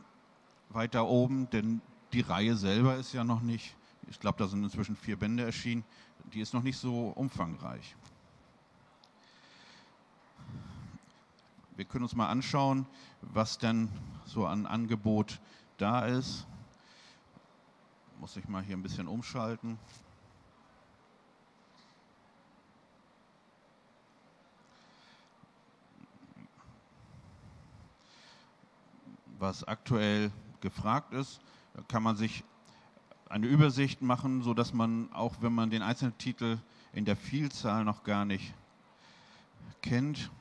weiter 0.69 1.07
oben, 1.07 1.49
denn 1.49 1.81
die 2.13 2.21
Reihe 2.21 2.55
selber 2.55 2.97
ist 2.97 3.13
ja 3.13 3.23
noch 3.23 3.41
nicht, 3.41 3.75
ich 4.07 4.19
glaube, 4.19 4.37
da 4.37 4.47
sind 4.47 4.63
inzwischen 4.63 4.95
vier 4.95 5.17
Bände 5.17 5.43
erschienen, 5.43 5.83
die 6.31 6.39
ist 6.39 6.53
noch 6.53 6.61
nicht 6.61 6.77
so 6.77 7.07
umfangreich. 7.07 7.95
Wir 11.75 11.85
können 11.85 12.03
uns 12.03 12.13
mal 12.13 12.29
anschauen, 12.29 12.85
was 13.21 13.57
denn 13.57 13.89
so 14.23 14.45
an 14.45 14.67
Angebot 14.67 15.41
da 15.77 16.05
ist. 16.05 16.45
Muss 18.19 18.37
ich 18.37 18.47
mal 18.47 18.61
hier 18.61 18.77
ein 18.77 18.83
bisschen 18.83 19.07
umschalten. 19.07 19.79
Was 29.39 29.63
aktuell 29.63 30.31
gefragt 30.61 31.13
ist, 31.13 31.39
kann 31.87 32.03
man 32.03 32.15
sich 32.15 32.43
eine 33.29 33.47
Übersicht 33.47 34.01
machen, 34.01 34.43
sodass 34.43 34.73
man 34.73 35.11
auch, 35.11 35.35
wenn 35.41 35.53
man 35.53 35.69
den 35.69 35.81
einzelnen 35.81 36.17
Titel 36.17 36.57
in 36.93 37.05
der 37.05 37.17
Vielzahl 37.17 37.83
noch 37.83 38.03
gar 38.03 38.23
nicht 38.23 38.53
kennt, 39.81 40.31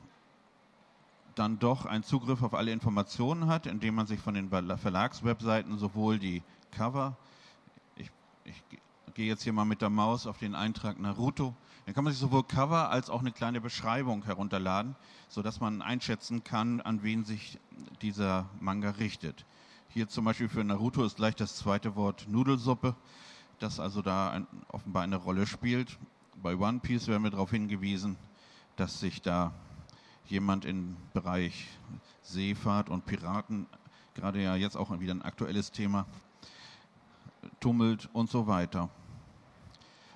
dann 1.35 1.59
doch 1.59 1.85
einen 1.85 2.03
Zugriff 2.03 2.41
auf 2.41 2.53
alle 2.53 2.71
Informationen 2.71 3.47
hat, 3.47 3.67
indem 3.67 3.95
man 3.95 4.07
sich 4.07 4.19
von 4.19 4.33
den 4.33 4.49
Verlagswebseiten 4.49 5.77
sowohl 5.77 6.17
die 6.17 6.41
Cover, 6.71 7.17
ich, 7.97 8.09
ich 8.45 8.63
gehe 9.15 9.27
jetzt 9.27 9.43
hier 9.43 9.53
mal 9.53 9.63
mit 9.63 9.81
der 9.81 9.89
Maus 9.89 10.27
auf 10.27 10.37
den 10.39 10.55
Eintrag 10.55 10.99
Naruto, 10.99 11.55
dann 11.85 11.95
kann 11.95 12.03
man 12.03 12.11
sich 12.11 12.19
sowohl 12.19 12.43
Cover 12.43 12.89
als 12.89 13.09
auch 13.09 13.21
eine 13.21 13.31
kleine 13.31 13.61
Beschreibung 13.61 14.25
herunterladen, 14.25 14.95
sodass 15.29 15.61
man 15.61 15.81
einschätzen 15.81 16.43
kann, 16.43 16.81
an 16.81 17.01
wen 17.01 17.23
sich 17.23 17.57
dieser 18.01 18.49
Manga 18.59 18.89
richtet. 18.91 19.45
Hier 19.87 20.09
zum 20.09 20.25
Beispiel 20.25 20.49
für 20.49 20.65
Naruto 20.65 21.05
ist 21.05 21.15
gleich 21.15 21.35
das 21.35 21.55
zweite 21.55 21.95
Wort 21.95 22.27
Nudelsuppe, 22.27 22.93
das 23.59 23.79
also 23.79 24.01
da 24.01 24.31
ein, 24.31 24.47
offenbar 24.67 25.03
eine 25.03 25.15
Rolle 25.15 25.47
spielt. 25.47 25.97
Bei 26.43 26.57
One 26.57 26.79
Piece 26.79 27.07
werden 27.07 27.23
wir 27.23 27.31
darauf 27.31 27.51
hingewiesen, 27.51 28.17
dass 28.75 28.99
sich 28.99 29.21
da 29.21 29.53
jemand 30.25 30.65
im 30.65 30.97
Bereich 31.13 31.69
Seefahrt 32.21 32.89
und 32.89 33.05
Piraten, 33.05 33.67
gerade 34.13 34.41
ja 34.41 34.57
jetzt 34.57 34.75
auch 34.75 34.99
wieder 34.99 35.13
ein 35.13 35.21
aktuelles 35.21 35.71
Thema, 35.71 36.05
tummelt 37.61 38.09
und 38.11 38.29
so 38.29 38.47
weiter. 38.47 38.89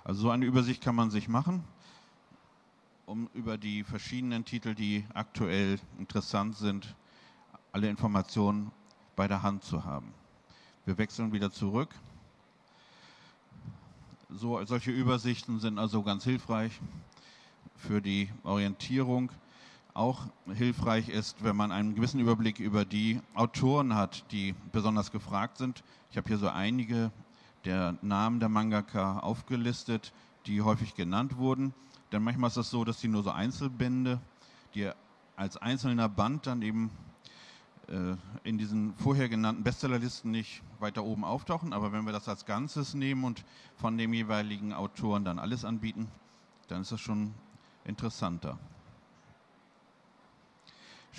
Also 0.04 0.22
so 0.22 0.30
eine 0.30 0.46
Übersicht 0.46 0.82
kann 0.84 0.96
man 0.96 1.12
sich 1.12 1.28
machen, 1.28 1.64
um 3.06 3.30
über 3.34 3.58
die 3.58 3.84
verschiedenen 3.84 4.46
Titel, 4.46 4.74
die 4.76 5.06
aktuell 5.14 5.80
interessant 5.98 6.56
sind, 6.56 6.96
alle 7.72 7.90
Informationen 7.90 8.72
bei 9.16 9.28
der 9.28 9.44
Hand 9.44 9.64
zu 9.64 9.84
haben. 9.84 10.14
Wir 10.86 10.98
wechseln 10.98 11.34
wieder 11.34 11.52
zurück. 11.52 11.94
So, 14.30 14.64
solche 14.66 14.92
Übersichten 14.92 15.60
sind 15.60 15.80
also 15.80 16.04
ganz 16.04 16.24
hilfreich 16.24 16.80
für 17.76 18.02
die 18.02 18.30
Orientierung 18.44 19.32
auch 19.94 20.28
hilfreich 20.54 21.10
ist, 21.10 21.44
wenn 21.44 21.56
man 21.56 21.72
einen 21.72 21.96
gewissen 21.96 22.20
Überblick 22.20 22.60
über 22.60 22.86
die 22.86 23.20
Autoren 23.34 23.96
hat, 23.96 24.32
die 24.32 24.56
besonders 24.72 25.12
gefragt 25.12 25.58
sind. 25.58 25.84
Ich 26.12 26.18
habe 26.18 26.28
hier 26.28 26.38
so 26.38 26.48
einige 26.48 27.12
der 27.66 27.98
Namen 28.02 28.40
der 28.40 28.50
Mangaka 28.50 29.20
aufgelistet, 29.20 30.14
die 30.46 30.62
häufig 30.62 30.96
genannt 30.96 31.38
wurden. 31.38 31.74
Denn 32.12 32.24
manchmal 32.24 32.50
ist 32.50 32.58
es 32.58 32.70
so, 32.70 32.86
dass 32.86 33.00
die 33.00 33.08
nur 33.08 33.24
so 33.24 33.32
Einzelbände, 33.32 34.20
die 34.74 34.90
als 35.36 35.58
einzelner 35.58 36.10
Band 36.10 36.48
dann 36.48 36.62
eben 36.62 36.90
äh, 37.88 38.16
in 38.44 38.58
diesen 38.58 38.94
vorher 38.96 39.30
genannten 39.30 39.64
Bestsellerlisten 39.64 40.32
nicht 40.32 40.62
weiter 40.80 41.04
oben 41.04 41.24
auftauchen. 41.24 41.74
Aber 41.74 41.92
wenn 41.92 42.06
wir 42.06 42.14
das 42.14 42.28
als 42.28 42.46
Ganzes 42.46 42.94
nehmen 42.94 43.24
und 43.24 43.44
von 43.78 43.98
dem 43.98 44.14
jeweiligen 44.14 44.74
Autoren 44.74 45.24
dann 45.26 45.40
alles 45.40 45.66
anbieten, 45.66 46.08
dann 46.68 46.82
ist 46.82 46.92
das 46.92 47.02
schon 47.02 47.34
interessanter. 47.86 48.58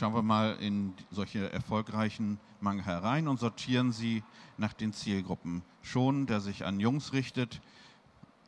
Schauen 0.01 0.15
wir 0.15 0.23
mal 0.23 0.57
in 0.61 0.95
solche 1.11 1.53
erfolgreichen 1.53 2.41
Manga 2.63 2.85
herein 2.85 3.29
und 3.29 3.39
sortieren 3.39 3.93
sie 3.93 4.23
nach 4.57 4.73
den 4.73 4.95
Zielgruppen. 4.95 5.61
Schon, 5.83 6.25
der 6.25 6.41
sich 6.41 6.65
an 6.65 6.81
Jungs 6.81 7.13
richtet, 7.13 7.61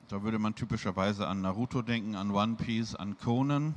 da 0.08 0.22
würde 0.22 0.38
man 0.38 0.54
typischerweise 0.54 1.28
an 1.28 1.42
Naruto 1.42 1.82
denken, 1.82 2.16
an 2.16 2.30
One 2.30 2.54
Piece, 2.54 2.94
an 2.94 3.18
Conan. 3.18 3.74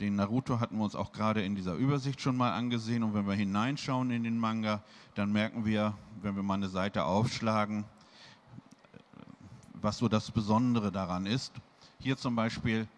Den 0.00 0.16
Naruto 0.16 0.58
hatten 0.58 0.78
wir 0.78 0.84
uns 0.84 0.96
auch 0.96 1.12
gerade 1.12 1.44
in 1.44 1.54
dieser 1.54 1.74
Übersicht 1.74 2.20
schon 2.20 2.36
mal 2.36 2.50
angesehen. 2.54 3.04
Und 3.04 3.14
wenn 3.14 3.28
wir 3.28 3.34
hineinschauen 3.34 4.10
in 4.10 4.24
den 4.24 4.36
Manga, 4.36 4.82
dann 5.14 5.30
merken 5.30 5.64
wir, 5.64 5.94
wenn 6.22 6.34
wir 6.34 6.42
mal 6.42 6.54
eine 6.54 6.68
Seite 6.68 7.04
aufschlagen, 7.04 7.84
was 9.74 9.98
so 9.98 10.08
das 10.08 10.32
Besondere 10.32 10.90
daran 10.90 11.24
ist. 11.24 11.52
Hier 12.00 12.16
zum 12.16 12.34
Beispiel 12.34 12.88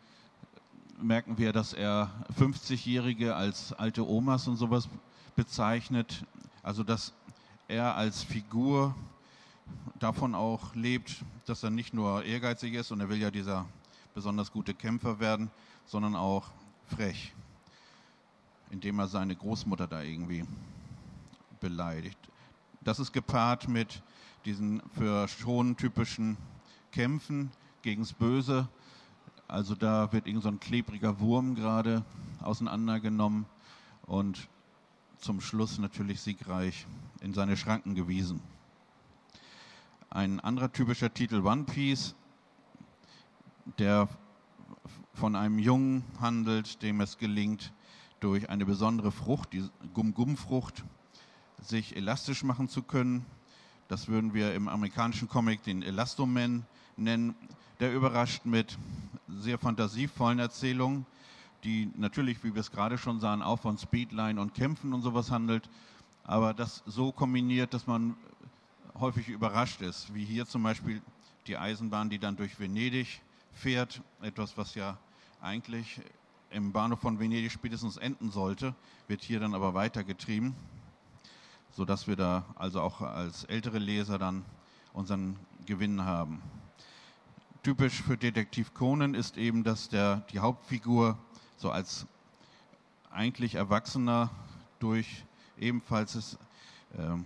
merken 1.03 1.39
wir, 1.39 1.53
dass 1.53 1.73
er 1.73 2.11
50-Jährige 2.39 3.35
als 3.35 3.73
alte 3.73 4.07
Omas 4.09 4.49
und 4.49 4.57
sowas 4.57 4.89
bezeichnet. 5.37 6.25
Also 6.63 6.83
dass 6.83 7.13
er 7.69 7.95
als 7.95 8.23
Figur 8.23 8.95
davon 9.99 10.35
auch 10.35 10.75
lebt, 10.75 11.25
dass 11.47 11.63
er 11.63 11.71
nicht 11.71 11.95
nur 11.95 12.25
ehrgeizig 12.25 12.75
ist 12.75 12.91
und 12.91 13.01
er 13.01 13.09
will 13.09 13.19
ja 13.19 13.31
dieser 13.31 13.67
besonders 14.15 14.53
gute 14.53 14.75
Kämpfer 14.75 15.21
werden, 15.21 15.51
sondern 15.87 16.17
auch 16.17 16.49
frech, 16.89 17.33
indem 18.71 18.99
er 18.99 19.07
seine 19.09 19.37
Großmutter 19.37 19.87
da 19.87 20.03
irgendwie 20.03 20.45
beleidigt. 21.61 22.19
Das 22.81 22.99
ist 22.99 23.13
gepaart 23.13 23.69
mit 23.69 24.03
diesen 24.45 24.83
für 24.95 25.29
schon 25.29 25.77
typischen 25.77 26.37
Kämpfen 26.91 27.51
gegen 27.83 28.03
das 28.03 28.13
Böse. 28.13 28.69
Also 29.51 29.75
da 29.75 30.13
wird 30.13 30.29
irgend 30.29 30.45
so 30.45 30.49
ein 30.49 30.61
klebriger 30.61 31.19
Wurm 31.19 31.57
gerade 31.57 32.05
auseinandergenommen 32.41 33.47
und 34.07 34.49
zum 35.19 35.41
Schluss 35.41 35.79
natürlich 35.79 36.21
siegreich 36.21 36.87
in 37.21 37.35
seine 37.35 37.57
Schranken 37.57 37.97
gewiesen. 37.97 38.41
Ein 40.09 40.39
anderer 40.39 40.73
typischer 40.73 41.13
Titel 41.13 41.45
One 41.45 41.65
Piece, 41.65 42.15
der 43.81 44.09
von 45.15 45.35
einem 45.35 45.59
Jungen 45.59 46.05
handelt, 46.21 46.81
dem 46.83 47.01
es 47.01 47.19
gelingt, 47.19 47.73
durch 48.21 48.49
eine 48.51 48.65
besondere 48.65 49.11
Frucht, 49.11 49.53
die 49.53 49.69
Gum-Gum-Frucht, 49.95 50.85
sich 51.61 51.97
elastisch 51.97 52.45
machen 52.45 52.69
zu 52.69 52.85
können. 52.85 53.27
Das 53.89 54.07
würden 54.07 54.33
wir 54.33 54.55
im 54.55 54.69
amerikanischen 54.69 55.29
Comic 55.29 55.65
den 55.65 55.83
Elastoman 55.83 56.67
nennen. 56.97 57.35
Der 57.81 57.95
überrascht 57.95 58.45
mit 58.45 58.77
sehr 59.27 59.59
fantasievollen 59.59 60.39
Erzählungen, 60.39 61.07
die 61.65 61.91
natürlich, 61.97 62.45
wie 62.45 62.53
wir 62.53 62.61
es 62.61 62.71
gerade 62.71 62.99
schon 62.99 63.21
sahen, 63.21 63.41
auch 63.41 63.59
von 63.59 63.79
Speedline 63.79 64.39
und 64.39 64.53
Kämpfen 64.53 64.93
und 64.93 65.01
sowas 65.01 65.31
handelt, 65.31 65.71
aber 66.23 66.53
das 66.53 66.83
so 66.85 67.11
kombiniert, 67.11 67.73
dass 67.73 67.87
man 67.87 68.19
häufig 68.99 69.31
überrascht 69.31 69.81
ist, 69.81 70.13
wie 70.13 70.27
hier 70.27 70.45
zum 70.45 70.63
Beispiel 70.63 71.01
die 71.47 71.57
Eisenbahn, 71.57 72.11
die 72.11 72.19
dann 72.19 72.37
durch 72.37 72.61
Venedig 72.61 73.23
fährt, 73.55 74.03
etwas, 74.21 74.59
was 74.59 74.75
ja 74.75 74.99
eigentlich 75.41 76.03
im 76.51 76.73
Bahnhof 76.73 77.01
von 77.01 77.19
Venedig 77.19 77.51
spätestens 77.51 77.97
enden 77.97 78.31
sollte, 78.31 78.75
wird 79.09 79.23
hier 79.23 79.41
dann 79.41 79.55
aber 79.55 79.73
weitergetrieben, 79.73 80.55
sodass 81.73 82.07
wir 82.07 82.17
da 82.17 82.45
also 82.57 82.83
auch 82.83 83.01
als 83.01 83.45
ältere 83.45 83.79
Leser 83.79 84.19
dann 84.19 84.45
unseren 84.93 85.37
Gewinn 85.65 86.05
haben. 86.05 86.43
Typisch 87.63 88.01
für 88.01 88.17
Detektiv 88.17 88.73
Conan 88.73 89.13
ist 89.13 89.37
eben, 89.37 89.65
dass 89.65 89.91
der, 89.91 90.23
die 90.33 90.39
Hauptfigur 90.39 91.19
so 91.59 91.71
als 91.71 92.07
eigentlich 93.11 93.57
Erwachsener 93.57 94.31
durch 94.79 95.27
ebenfalls 95.59 96.15
ist, 96.15 96.39
äh, 96.97 97.19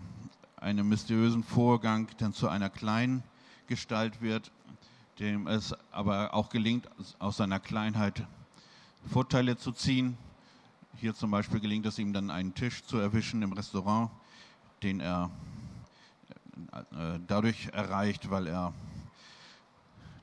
einen 0.56 0.88
mysteriösen 0.88 1.44
Vorgang 1.44 2.08
dann 2.18 2.32
zu 2.32 2.48
einer 2.48 2.68
kleinen 2.68 3.22
Gestalt 3.68 4.20
wird, 4.22 4.50
dem 5.20 5.46
es 5.46 5.72
aber 5.92 6.34
auch 6.34 6.48
gelingt, 6.48 6.88
aus 7.20 7.36
seiner 7.36 7.60
Kleinheit 7.60 8.26
Vorteile 9.06 9.56
zu 9.56 9.70
ziehen. 9.70 10.18
Hier 10.96 11.14
zum 11.14 11.30
Beispiel 11.30 11.60
gelingt 11.60 11.86
es 11.86 11.96
ihm 12.00 12.12
dann, 12.12 12.30
einen 12.30 12.54
Tisch 12.54 12.82
zu 12.82 12.98
erwischen 12.98 13.40
im 13.42 13.52
Restaurant, 13.52 14.10
den 14.82 14.98
er 14.98 15.30
äh, 16.72 17.20
dadurch 17.28 17.68
erreicht, 17.68 18.30
weil 18.30 18.48
er 18.48 18.74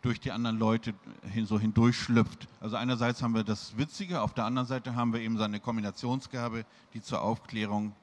durch 0.01 0.19
die 0.19 0.31
anderen 0.31 0.57
Leute 0.57 0.93
hin, 1.31 1.45
so 1.45 1.59
hindurchschlüpft. 1.59 2.47
Also 2.59 2.75
einerseits 2.75 3.21
haben 3.21 3.35
wir 3.35 3.43
das 3.43 3.77
Witzige, 3.77 4.21
auf 4.21 4.33
der 4.33 4.45
anderen 4.45 4.67
Seite 4.67 4.95
haben 4.95 5.13
wir 5.13 5.21
eben 5.21 5.37
seine 5.37 5.59
Kombinationsgabe, 5.59 6.65
die 6.93 7.01
zur 7.01 7.21
Aufklärung 7.21 7.93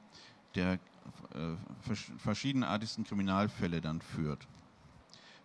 der 0.55 0.73
äh, 0.73 0.77
verschiedenartigsten 2.17 3.03
Kriminalfälle 3.03 3.81
dann 3.81 4.01
führt. 4.01 4.47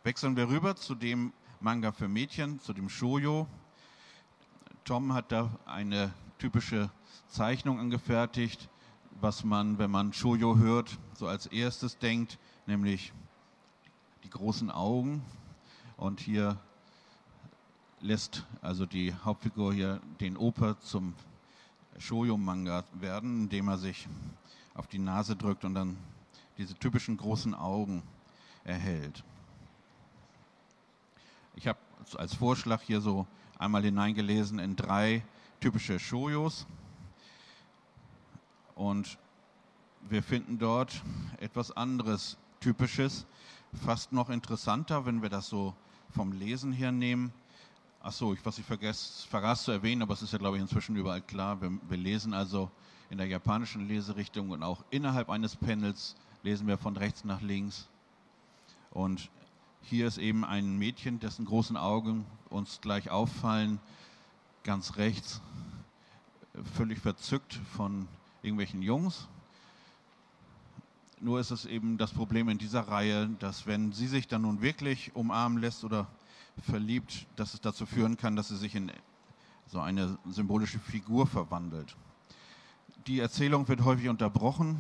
Wechseln 0.03 0.37
wir 0.37 0.49
rüber 0.49 0.77
zu 0.77 0.95
dem 0.95 1.33
Manga 1.61 1.93
für 1.93 2.09
Mädchen, 2.09 2.61
zu 2.61 2.73
dem 2.73 2.89
Shoyo. 2.89 3.49
Tom 4.85 5.15
hat 5.15 5.33
da 5.33 5.51
eine 5.67 6.13
typische 6.39 6.91
Zeichnung 7.27 7.81
angefertigt, 7.81 8.69
was 9.21 9.45
man, 9.45 9.79
wenn 9.79 9.91
man 9.91 10.13
Shoyo 10.13 10.57
hört, 10.59 10.99
so 11.15 11.27
als 11.27 11.47
erstes 11.47 11.99
denkt, 11.99 12.39
nämlich 12.67 13.13
die 14.25 14.31
großen 14.31 14.71
Augen. 14.71 15.23
Und 15.97 16.21
hier 16.21 16.59
lässt 18.01 18.45
also 18.61 18.87
die 18.87 19.15
Hauptfigur 19.25 19.73
hier 19.73 20.01
den 20.21 20.37
Oper 20.37 20.79
zum 20.81 21.15
Shoyo-Manga 21.99 22.85
werden, 22.95 23.45
indem 23.45 23.69
er 23.69 23.79
sich 23.79 24.09
auf 24.75 24.87
die 24.87 24.99
Nase 24.99 25.37
drückt 25.37 25.65
und 25.65 25.75
dann 25.75 25.97
diese 26.59 26.75
typischen 26.75 27.17
großen 27.17 27.55
Augen 27.55 28.03
erhält. 28.65 29.25
Ich 31.57 31.69
habe 31.69 31.79
als 32.17 32.35
Vorschlag 32.35 32.83
hier 32.83 33.01
so 33.01 33.27
einmal 33.59 33.83
hineingelesen 33.83 34.59
in 34.59 34.77
drei 34.77 35.23
typische 35.61 35.99
Shojos. 35.99 36.67
Und 38.75 39.19
wir 40.03 40.23
finden 40.23 40.59
dort 40.59 41.03
etwas 41.39 41.71
anderes 41.71 42.37
Typisches, 42.61 43.25
fast 43.85 44.13
noch 44.13 44.31
interessanter, 44.31 45.07
wenn 45.07 45.23
wir 45.23 45.29
das 45.29 45.49
so 45.49 45.75
vom 46.15 46.33
Lesen 46.33 46.73
her 46.73 46.93
nehmen. 46.93 47.33
Achso, 48.01 48.37
was 48.45 48.59
ich 48.59 48.65
vergaß 48.65 49.65
zu 49.65 49.73
erwähnen, 49.73 50.03
aber 50.03 50.15
es 50.15 50.23
ist 50.23 50.33
ja, 50.33 50.39
glaube 50.39 50.57
ich, 50.57 50.63
inzwischen 50.63 50.95
überall 50.95 51.23
klar. 51.23 51.61
Wir, 51.61 51.73
wir 51.89 51.97
lesen 51.97 52.35
also 52.35 52.71
in 53.11 53.19
der 53.19 53.27
japanischen 53.27 53.89
Leserichtung 53.89 54.51
und 54.51 54.63
auch 54.63 54.85
innerhalb 54.91 55.29
eines 55.29 55.57
Panels 55.57 56.15
lesen 56.43 56.67
wir 56.67 56.79
von 56.79 56.97
rechts 56.97 57.25
nach 57.25 57.41
links. 57.41 57.89
Und 58.91 59.31
hier 59.83 60.07
ist 60.07 60.19
eben 60.19 60.45
ein 60.45 60.79
Mädchen, 60.79 61.19
dessen 61.19 61.47
großen 61.47 61.77
Augen 61.77 62.25
uns 62.49 62.81
gleich 62.81 63.11
auffallen, 63.11 63.81
ganz 64.63 64.97
rechts, 64.97 65.41
völlig 66.75 67.01
verzückt 67.01 67.55
von 67.77 68.07
irgendwelchen 68.43 68.83
Jungs. 68.83 69.29
Nur 71.25 71.41
ist 71.41 71.51
es 71.51 71.65
eben 71.65 71.97
das 71.97 72.13
Problem 72.13 72.51
in 72.51 72.59
dieser 72.59 72.83
Reihe, 72.87 73.31
dass 73.39 73.67
wenn 73.67 73.93
sie 73.93 74.09
sich 74.09 74.29
dann 74.29 74.43
nun 74.43 74.61
wirklich 74.61 75.17
umarmen 75.17 75.59
lässt 75.59 75.83
oder 75.83 76.07
verliebt, 76.61 77.27
dass 77.37 77.55
es 77.55 77.63
dazu 77.63 77.87
führen 77.87 78.19
kann, 78.19 78.37
dass 78.37 78.49
sie 78.49 78.57
sich 78.59 78.75
in 78.75 78.93
so 79.67 79.81
eine 79.81 80.19
symbolische 80.27 80.79
Figur 80.79 81.27
verwandelt. 81.27 81.97
Die 83.07 83.21
Erzählung 83.21 83.67
wird 83.69 83.85
häufig 83.85 84.11
unterbrochen 84.11 84.79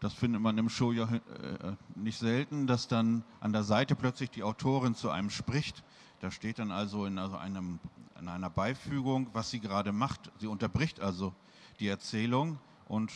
das 0.00 0.14
findet 0.14 0.40
man 0.40 0.56
im 0.56 0.70
Show 0.70 0.92
ja 0.92 1.04
äh, 1.04 1.76
nicht 1.94 2.18
selten, 2.18 2.66
dass 2.66 2.88
dann 2.88 3.22
an 3.40 3.52
der 3.52 3.64
Seite 3.64 3.94
plötzlich 3.94 4.30
die 4.30 4.42
Autorin 4.42 4.94
zu 4.94 5.10
einem 5.10 5.28
spricht. 5.28 5.84
Da 6.20 6.30
steht 6.30 6.58
dann 6.58 6.70
also 6.70 7.04
in, 7.04 7.18
also 7.18 7.36
einem, 7.36 7.78
in 8.18 8.28
einer 8.28 8.48
Beifügung, 8.48 9.28
was 9.34 9.50
sie 9.50 9.60
gerade 9.60 9.92
macht. 9.92 10.32
Sie 10.38 10.46
unterbricht 10.46 11.00
also 11.00 11.34
die 11.80 11.88
Erzählung 11.88 12.58
und 12.88 13.12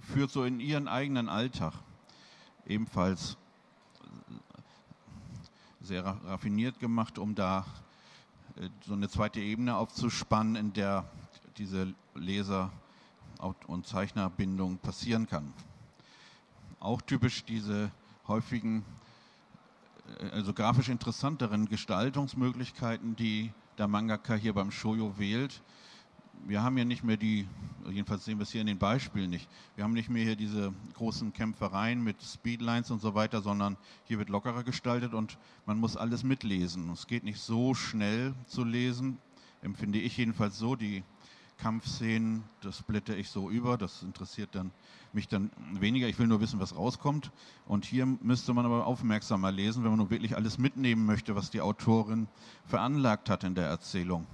führt 0.00 0.30
so 0.30 0.44
in 0.44 0.60
ihren 0.60 0.88
eigenen 0.88 1.28
Alltag. 1.28 1.74
Ebenfalls 2.66 3.36
sehr 5.80 6.04
raffiniert 6.04 6.78
gemacht, 6.78 7.18
um 7.18 7.34
da 7.34 7.64
äh, 8.56 8.68
so 8.86 8.94
eine 8.94 9.08
zweite 9.08 9.40
Ebene 9.40 9.76
aufzuspannen, 9.76 10.56
in 10.56 10.72
der 10.72 11.10
diese 11.56 11.94
Leser- 12.14 12.70
und 13.66 13.86
Zeichnerbindung 13.86 14.78
passieren 14.78 15.26
kann 15.26 15.52
auch 16.80 17.02
typisch 17.02 17.44
diese 17.44 17.90
häufigen, 18.26 18.84
äh, 20.18 20.30
also 20.30 20.52
grafisch 20.52 20.88
interessanteren 20.88 21.68
Gestaltungsmöglichkeiten, 21.68 23.14
die 23.16 23.52
der 23.78 23.86
Mangaka 23.86 24.34
hier 24.34 24.54
beim 24.54 24.70
Shoyo 24.70 25.18
wählt. 25.18 25.62
Wir 26.46 26.62
haben 26.62 26.76
ja 26.78 26.84
nicht 26.84 27.04
mehr 27.04 27.16
die, 27.16 27.46
jedenfalls 27.90 28.24
sehen 28.24 28.38
wir 28.38 28.42
es 28.42 28.50
hier 28.50 28.60
in 28.60 28.66
den 28.66 28.78
Beispielen 28.78 29.30
nicht, 29.30 29.48
wir 29.76 29.84
haben 29.84 29.92
nicht 29.92 30.08
mehr 30.08 30.24
hier 30.24 30.36
diese 30.36 30.72
großen 30.94 31.32
Kämpfereien 31.32 32.02
mit 32.02 32.22
Speedlines 32.22 32.90
und 32.90 33.00
so 33.00 33.14
weiter, 33.14 33.40
sondern 33.40 33.76
hier 34.04 34.18
wird 34.18 34.28
lockerer 34.28 34.64
gestaltet 34.64 35.14
und 35.14 35.38
man 35.66 35.78
muss 35.78 35.96
alles 35.96 36.24
mitlesen. 36.24 36.90
Es 36.90 37.06
geht 37.06 37.24
nicht 37.24 37.40
so 37.40 37.74
schnell 37.74 38.34
zu 38.46 38.64
lesen, 38.64 39.18
empfinde 39.62 39.98
ich 39.98 40.16
jedenfalls 40.16 40.58
so. 40.58 40.76
Die 40.76 41.04
Kampfszenen, 41.58 42.42
das 42.62 42.82
blätter 42.82 43.16
ich 43.16 43.28
so 43.28 43.50
über, 43.50 43.76
das 43.76 44.02
interessiert 44.02 44.54
dann 44.54 44.72
mich 45.12 45.28
dann 45.28 45.50
weniger. 45.72 46.08
Ich 46.08 46.18
will 46.18 46.26
nur 46.26 46.40
wissen, 46.40 46.60
was 46.60 46.76
rauskommt. 46.76 47.32
Und 47.66 47.84
hier 47.84 48.06
müsste 48.06 48.54
man 48.54 48.64
aber 48.64 48.86
aufmerksamer 48.86 49.52
lesen, 49.52 49.82
wenn 49.82 49.90
man 49.90 49.98
nun 49.98 50.10
wirklich 50.10 50.36
alles 50.36 50.58
mitnehmen 50.58 51.04
möchte, 51.04 51.34
was 51.34 51.50
die 51.50 51.60
Autorin 51.60 52.28
veranlagt 52.64 53.28
hat 53.28 53.44
in 53.44 53.54
der 53.54 53.66
Erzählung. 53.66 54.26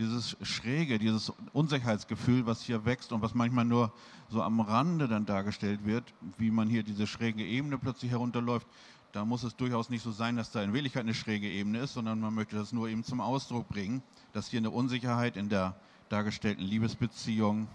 Dieses 0.00 0.36
Schräge, 0.42 0.98
dieses 0.98 1.30
Unsicherheitsgefühl, 1.52 2.46
was 2.46 2.62
hier 2.62 2.86
wächst 2.86 3.12
und 3.12 3.20
was 3.20 3.34
manchmal 3.34 3.66
nur 3.66 3.92
so 4.30 4.42
am 4.42 4.60
Rande 4.60 5.06
dann 5.08 5.26
dargestellt 5.26 5.84
wird, 5.84 6.04
wie 6.38 6.50
man 6.50 6.68
hier 6.68 6.82
diese 6.82 7.06
schräge 7.06 7.44
Ebene 7.44 7.76
plötzlich 7.76 8.10
herunterläuft, 8.10 8.66
da 9.12 9.24
muss 9.24 9.42
es 9.42 9.56
durchaus 9.56 9.90
nicht 9.90 10.02
so 10.02 10.10
sein, 10.10 10.36
dass 10.36 10.52
da 10.52 10.62
in 10.62 10.72
Wirklichkeit 10.72 11.02
eine 11.02 11.14
schräge 11.14 11.48
Ebene 11.48 11.80
ist, 11.80 11.94
sondern 11.94 12.18
man 12.20 12.34
möchte 12.34 12.56
das 12.56 12.72
nur 12.72 12.88
eben 12.88 13.04
zum 13.04 13.20
Ausdruck 13.20 13.68
bringen, 13.68 14.02
dass 14.32 14.48
hier 14.48 14.58
eine 14.58 14.70
Unsicherheit 14.70 15.36
in 15.36 15.48
der 15.48 15.76
dargestellten 16.08 16.64
Liebesbeziehung 16.64 17.68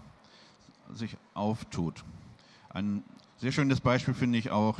sich 0.92 1.16
auftut. 1.34 2.04
Ein 2.70 3.04
sehr 3.36 3.52
schönes 3.52 3.80
Beispiel 3.80 4.14
finde 4.14 4.38
ich 4.38 4.50
auch 4.50 4.78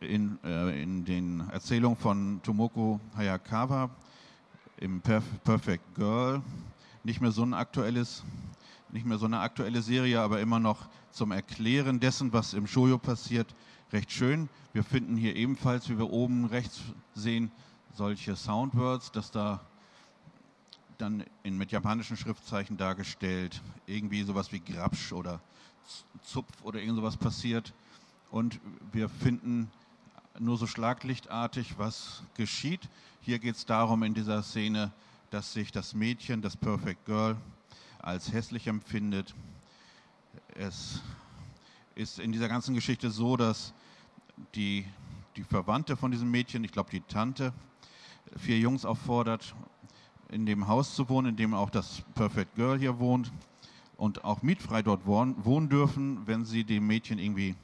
in, 0.00 0.38
äh, 0.44 0.82
in 0.82 1.04
den 1.04 1.48
Erzählungen 1.50 1.96
von 1.96 2.40
Tomoko 2.42 3.00
Hayakawa 3.16 3.90
im 4.80 5.00
Perf 5.00 5.24
Perfect 5.44 5.94
Girl. 5.94 6.42
Nicht 7.04 7.20
mehr 7.20 7.32
so 7.32 7.42
ein 7.42 7.54
aktuelles, 7.54 8.22
nicht 8.90 9.06
mehr 9.06 9.18
so 9.18 9.26
eine 9.26 9.40
aktuelle 9.40 9.82
Serie, 9.82 10.20
aber 10.20 10.40
immer 10.40 10.60
noch 10.60 10.88
zum 11.10 11.32
Erklären 11.32 12.00
dessen, 12.00 12.32
was 12.32 12.54
im 12.54 12.66
Shoujo 12.66 12.98
passiert, 12.98 13.54
recht 13.92 14.12
schön. 14.12 14.48
Wir 14.72 14.84
finden 14.84 15.16
hier 15.16 15.34
ebenfalls, 15.36 15.88
wie 15.88 15.98
wir 15.98 16.10
oben 16.10 16.44
rechts 16.44 16.80
sehen, 17.14 17.50
solche 17.94 18.36
Soundwords, 18.36 19.10
dass 19.12 19.30
da 19.30 19.60
dann 20.98 21.24
in, 21.44 21.56
mit 21.56 21.70
japanischen 21.70 22.16
Schriftzeichen 22.16 22.76
dargestellt 22.76 23.62
irgendwie 23.86 24.22
sowas 24.22 24.52
wie 24.52 24.60
Grabsch 24.60 25.12
oder 25.12 25.40
Zupf 26.22 26.52
oder 26.62 26.80
irgend 26.80 26.96
sowas 26.96 27.16
passiert. 27.16 27.72
Und 28.30 28.60
wir 28.92 29.08
finden 29.08 29.70
nur 30.40 30.56
so 30.56 30.66
schlaglichtartig, 30.66 31.78
was 31.78 32.22
geschieht. 32.34 32.88
Hier 33.20 33.38
geht 33.38 33.56
es 33.56 33.66
darum 33.66 34.02
in 34.02 34.14
dieser 34.14 34.42
Szene, 34.42 34.92
dass 35.30 35.52
sich 35.52 35.72
das 35.72 35.94
Mädchen, 35.94 36.42
das 36.42 36.56
Perfect 36.56 37.04
Girl, 37.04 37.36
als 37.98 38.32
hässlich 38.32 38.66
empfindet. 38.66 39.34
Es 40.54 41.02
ist 41.94 42.18
in 42.18 42.32
dieser 42.32 42.48
ganzen 42.48 42.74
Geschichte 42.74 43.10
so, 43.10 43.36
dass 43.36 43.74
die, 44.54 44.86
die 45.36 45.42
Verwandte 45.42 45.96
von 45.96 46.10
diesem 46.10 46.30
Mädchen, 46.30 46.64
ich 46.64 46.72
glaube 46.72 46.90
die 46.90 47.00
Tante, 47.00 47.52
vier 48.36 48.58
Jungs 48.58 48.84
auffordert, 48.84 49.54
in 50.30 50.46
dem 50.46 50.68
Haus 50.68 50.94
zu 50.94 51.08
wohnen, 51.08 51.30
in 51.30 51.36
dem 51.36 51.54
auch 51.54 51.70
das 51.70 52.02
Perfect 52.14 52.54
Girl 52.54 52.78
hier 52.78 52.98
wohnt 52.98 53.32
und 53.96 54.24
auch 54.24 54.42
mietfrei 54.42 54.82
dort 54.82 55.06
wohnen 55.06 55.68
dürfen, 55.68 56.26
wenn 56.26 56.44
sie 56.44 56.64
dem 56.64 56.86
Mädchen 56.86 57.18
irgendwie 57.18 57.56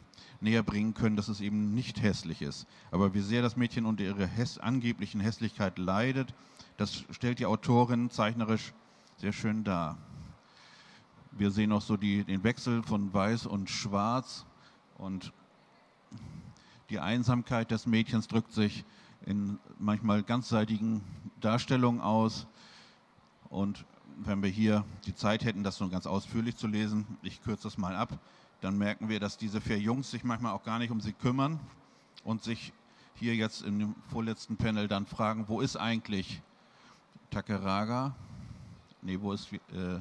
näher 0.45 0.63
bringen 0.63 0.95
können, 0.95 1.17
dass 1.17 1.29
es 1.29 1.41
eben 1.41 1.75
nicht 1.75 2.03
hässlich 2.03 2.43
ist. 2.43 2.67
Aber 2.93 3.15
wie 3.15 3.21
sehr 3.21 3.43
das 3.43 3.57
Mädchen 3.57 3.87
unter 3.87 4.05
ihrer 4.05 4.27
häss 4.27 4.59
angeblichen 4.59 5.21
Hässlichkeit 5.21 5.79
leidet, 5.79 6.35
das 6.77 7.05
stellt 7.11 7.41
die 7.41 7.47
Autorin 7.47 8.11
zeichnerisch 8.11 8.73
sehr 9.17 9.33
schön 9.33 9.65
dar. 9.65 9.99
Wir 11.33 11.51
sehen 11.51 11.73
auch 11.73 11.83
so 11.83 11.97
die, 11.97 12.23
den 12.25 12.45
Wechsel 12.45 12.83
von 12.83 13.13
Weiß 13.13 13.47
und 13.47 13.69
Schwarz 13.69 14.47
und 14.99 15.33
die 16.91 17.01
Einsamkeit 17.01 17.71
des 17.71 17.87
Mädchens 17.87 18.29
drückt 18.29 18.53
sich 18.53 18.85
in 19.27 19.59
manchmal 19.79 20.23
ganzseitigen 20.23 21.01
Darstellungen 21.41 22.01
aus. 22.01 22.47
Und 23.49 23.85
wenn 24.19 24.43
wir 24.43 24.51
hier 24.51 24.85
die 25.07 25.15
Zeit 25.15 25.45
hätten, 25.45 25.65
das 25.65 25.77
so 25.77 25.89
ganz 25.89 26.07
ausführlich 26.07 26.57
zu 26.57 26.67
lesen, 26.67 27.07
ich 27.23 27.43
kürze 27.43 27.65
das 27.65 27.79
mal 27.79 27.97
ab, 27.97 28.19
dann 28.65 28.79
merken 28.79 29.11
wir, 29.11 29.21
dass 29.21 29.37
diese 29.37 29.61
vier 29.61 29.79
Jungs 29.79 30.11
sich 30.11 30.25
manchmal 30.25 30.53
auch 30.53 30.63
gar 30.63 30.79
nicht 30.79 30.91
um 30.91 30.99
sie 30.99 31.13
kümmern 31.13 31.61
und 32.25 32.43
sich 32.43 32.73
hier 33.15 33.37
jetzt 33.37 33.61
im 33.61 33.95
vorletzten 34.09 34.57
Panel 34.57 34.89
dann 34.89 35.05
fragen, 35.05 35.45
wo 35.49 35.61
ist 35.61 35.77
eigentlich 35.77 36.41
Takeraga? 37.31 38.15
Nee, 39.03 39.19
wo 39.21 39.33
ist 39.33 39.53
äh, 39.53 40.01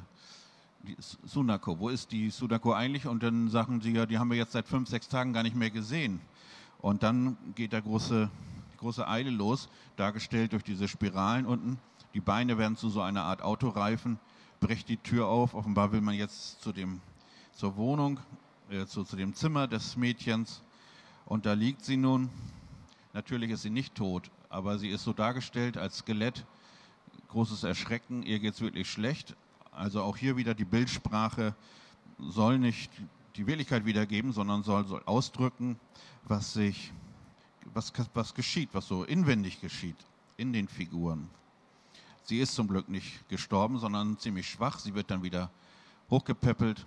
Sunako? 1.26 1.78
Wo 1.78 1.90
ist 1.90 2.10
die 2.10 2.30
Sunako 2.30 2.72
eigentlich? 2.72 3.06
Und 3.06 3.22
dann 3.22 3.50
sagen 3.50 3.82
sie 3.82 3.92
ja, 3.92 4.06
die 4.06 4.18
haben 4.18 4.30
wir 4.30 4.38
jetzt 4.38 4.52
seit 4.52 4.66
fünf, 4.66 4.88
sechs 4.88 5.08
Tagen 5.08 5.34
gar 5.34 5.42
nicht 5.42 5.56
mehr 5.56 5.70
gesehen. 5.70 6.22
Und 6.78 7.02
dann 7.02 7.36
geht 7.54 7.74
der 7.74 7.82
große, 7.82 8.30
große 8.78 9.06
Eile 9.06 9.28
los, 9.28 9.68
dargestellt 9.96 10.54
durch 10.54 10.64
diese 10.64 10.88
Spiralen 10.88 11.44
unten. 11.44 11.78
Die 12.14 12.20
Beine 12.20 12.56
werden 12.56 12.78
zu 12.78 12.88
so 12.88 13.02
einer 13.02 13.24
Art 13.24 13.42
Autoreifen, 13.42 14.18
bricht 14.60 14.88
die 14.88 14.96
Tür 14.96 15.26
auf. 15.26 15.52
Offenbar 15.52 15.92
will 15.92 16.00
man 16.00 16.14
jetzt 16.14 16.62
zu 16.62 16.72
dem, 16.72 17.02
zur 17.52 17.76
Wohnung, 17.76 18.20
äh, 18.74 18.86
zu, 18.86 19.04
zu 19.04 19.16
dem 19.16 19.34
Zimmer 19.34 19.68
des 19.68 19.96
Mädchens. 19.96 20.62
Und 21.26 21.46
da 21.46 21.52
liegt 21.52 21.84
sie 21.84 21.96
nun. 21.96 22.28
Natürlich 23.12 23.50
ist 23.50 23.62
sie 23.62 23.70
nicht 23.70 23.94
tot, 23.94 24.30
aber 24.48 24.78
sie 24.78 24.88
ist 24.88 25.04
so 25.04 25.12
dargestellt 25.12 25.76
als 25.76 25.98
Skelett. 25.98 26.44
Großes 27.28 27.62
Erschrecken, 27.62 28.24
ihr 28.24 28.40
geht 28.40 28.54
es 28.54 28.60
wirklich 28.60 28.90
schlecht. 28.90 29.36
Also 29.70 30.02
auch 30.02 30.16
hier 30.16 30.36
wieder 30.36 30.54
die 30.54 30.64
Bildsprache 30.64 31.54
soll 32.18 32.58
nicht 32.58 32.90
die 33.36 33.46
Wirklichkeit 33.46 33.86
wiedergeben, 33.86 34.32
sondern 34.32 34.62
soll, 34.62 34.84
soll 34.86 35.02
ausdrücken, 35.06 35.78
was 36.24 36.52
sich, 36.52 36.92
was, 37.72 37.92
was 38.12 38.34
geschieht, 38.34 38.70
was 38.72 38.86
so 38.86 39.04
inwendig 39.04 39.60
geschieht 39.60 39.96
in 40.36 40.52
den 40.52 40.68
Figuren. 40.68 41.28
Sie 42.24 42.38
ist 42.38 42.54
zum 42.54 42.68
Glück 42.68 42.88
nicht 42.88 43.28
gestorben, 43.28 43.78
sondern 43.78 44.18
ziemlich 44.18 44.48
schwach. 44.48 44.78
Sie 44.78 44.94
wird 44.94 45.10
dann 45.10 45.22
wieder 45.22 45.50
hochgepäppelt. 46.10 46.86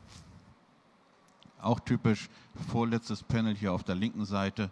Auch 1.61 1.79
typisch, 1.79 2.29
vorletztes 2.69 3.23
Panel 3.23 3.55
hier 3.55 3.73
auf 3.73 3.83
der 3.83 3.95
linken 3.95 4.25
Seite. 4.25 4.69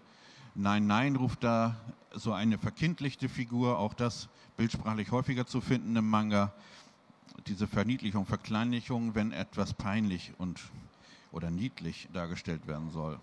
Nein, 0.54 0.88
nein, 0.88 1.16
ruft 1.16 1.44
da 1.44 1.76
so 2.14 2.32
eine 2.32 2.58
verkindlichte 2.58 3.28
Figur, 3.28 3.80
auch 3.80 3.94
das 3.94 4.30
bildsprachlich 4.56 5.12
häufiger 5.12 5.46
zu 5.46 5.62
finden 5.62 5.96
im 5.96 6.10
Manga. 6.10 6.54
Diese 7.48 7.68
Verniedlichung, 7.68 8.26
Verkleinlichung, 8.26 9.16
wenn 9.16 9.32
etwas 9.32 9.74
peinlich 9.74 10.34
und 10.38 10.62
oder 11.32 11.52
niedlich 11.52 12.08
dargestellt 12.14 12.66
werden 12.68 12.92
soll. 12.92 13.20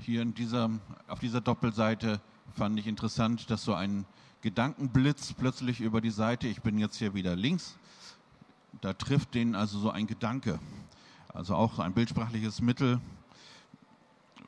Hier 0.00 0.22
in 0.22 0.34
dieser, 0.34 0.70
auf 1.06 1.20
dieser 1.20 1.40
Doppelseite 1.40 2.20
fand 2.56 2.78
ich 2.78 2.88
interessant, 2.88 3.48
dass 3.50 3.62
so 3.62 3.74
ein 3.74 4.04
Gedankenblitz 4.40 5.34
plötzlich 5.34 5.80
über 5.80 6.00
die 6.00 6.10
Seite, 6.10 6.48
ich 6.48 6.62
bin 6.62 6.78
jetzt 6.78 6.96
hier 6.96 7.14
wieder 7.14 7.36
links, 7.36 7.78
da 8.82 8.92
trifft 8.92 9.34
den 9.34 9.54
also 9.54 9.78
so 9.78 9.90
ein 9.90 10.06
Gedanke. 10.06 10.58
Also 11.28 11.54
auch 11.54 11.78
ein 11.78 11.94
bildsprachliches 11.94 12.60
Mittel, 12.60 13.00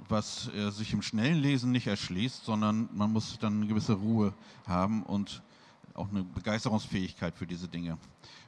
was 0.09 0.49
äh, 0.49 0.71
sich 0.71 0.93
im 0.93 1.03
schnellen 1.03 1.39
Lesen 1.39 1.71
nicht 1.73 1.87
erschließt, 1.87 2.45
sondern 2.45 2.89
man 2.93 3.13
muss 3.13 3.39
dann 3.39 3.55
eine 3.55 3.67
gewisse 3.69 3.95
Ruhe 3.95 4.35
haben 4.67 5.03
und 5.05 5.41
auch 5.95 6.11
eine 6.11 6.25
Begeisterungsfähigkeit 6.25 7.37
für 7.37 7.47
diese 7.47 7.69
Dinge. 7.69 7.97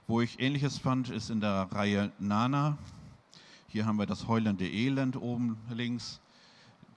Wo 0.09 0.21
ich 0.21 0.41
Ähnliches 0.41 0.77
fand, 0.77 1.09
ist 1.09 1.31
in 1.31 1.41
der 1.41 1.69
Reihe 1.71 2.13
Nana. 2.19 2.77
Hier 3.69 3.87
haben 3.87 3.99
wir 3.99 4.07
das 4.07 4.27
heulende 4.27 4.69
Elend 4.69 5.17
oben 5.17 5.57
links, 5.71 6.21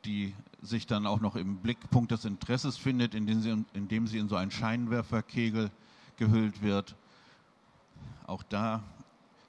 die 0.03 0.33
sich 0.63 0.87
dann 0.87 1.05
auch 1.05 1.19
noch 1.19 1.35
im 1.35 1.57
Blickpunkt 1.57 2.11
des 2.11 2.25
Interesses 2.25 2.75
findet, 2.75 3.13
indem 3.13 3.41
sie, 3.41 3.65
indem 3.73 4.07
sie 4.07 4.17
in 4.17 4.29
so 4.29 4.35
einen 4.35 4.51
Scheinwerferkegel 4.51 5.69
gehüllt 6.17 6.63
wird. 6.63 6.95
Auch 8.29 8.43
da 8.43 8.83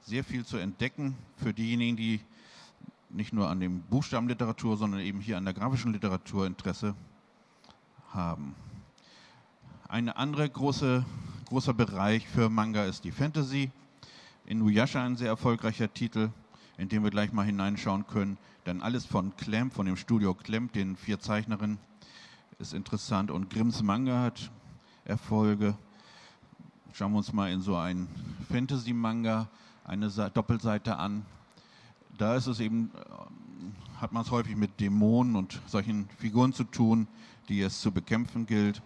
sehr 0.01 0.25
viel 0.25 0.47
zu 0.47 0.57
entdecken 0.57 1.15
für 1.37 1.53
diejenigen, 1.53 1.99
die 1.99 2.19
nicht 3.11 3.35
nur 3.35 3.51
an 3.51 3.61
dem 3.61 3.83
Buchstabenliteratur, 3.83 4.79
sondern 4.79 5.01
eben 5.01 5.21
hier 5.21 5.37
an 5.37 5.45
der 5.45 5.53
grafischen 5.53 5.93
Literatur 5.93 6.47
Interesse 6.47 6.95
haben. 8.15 8.55
Eine 9.87 10.17
andere 10.17 10.49
große 10.49 11.05
großer 11.45 11.75
Bereich 11.75 12.27
für 12.27 12.49
Manga 12.49 12.85
ist 12.87 13.05
die 13.05 13.13
Fantasy. 13.13 13.71
Inuyasha 14.47 15.05
ein 15.05 15.17
sehr 15.19 15.29
erfolgreicher 15.29 15.93
Titel, 15.93 16.31
in 16.79 16.89
den 16.89 17.05
wir 17.05 17.11
gleich 17.11 17.35
mal 17.35 17.45
hineinschauen 17.45 18.07
können. 18.07 18.39
Dann 18.65 18.81
alles 18.81 19.05
von 19.05 19.37
Clamp, 19.37 19.75
von 19.75 19.85
dem 19.85 19.99
Studio 19.99 20.33
Clamp, 20.33 20.73
den 20.73 20.97
vier 20.97 21.21
Zeichnerinnen, 21.21 21.77
ist 22.59 22.73
interessant. 22.73 23.31
Und 23.31 23.51
Grimms 23.51 23.83
Manga 23.83 24.23
hat 24.23 24.51
Erfolge. 25.05 25.77
Schauen 26.93 27.13
wir 27.13 27.19
uns 27.19 27.33
mal 27.33 27.53
in 27.53 27.61
so 27.61 27.77
einen 27.77 28.09
Fantasy-Manga 28.51 29.49
eine 29.85 30.11
Doppelseite 30.11 30.97
an. 30.97 31.25
Da 32.19 32.35
ist 32.35 32.49
es 32.49 32.59
eben, 32.59 32.91
äh, 32.95 34.01
hat 34.01 34.13
man 34.13 34.23
es 34.23 34.31
häufig 34.31 34.57
mit 34.57 34.81
Dämonen 34.81 35.37
und 35.37 35.61
solchen 35.67 36.09
Figuren 36.19 36.53
zu 36.53 36.65
tun, 36.65 37.07
die 37.49 37.61
es 37.61 37.81
zu 37.81 37.93
bekämpfen 37.93 38.45
gilt. 38.47 38.83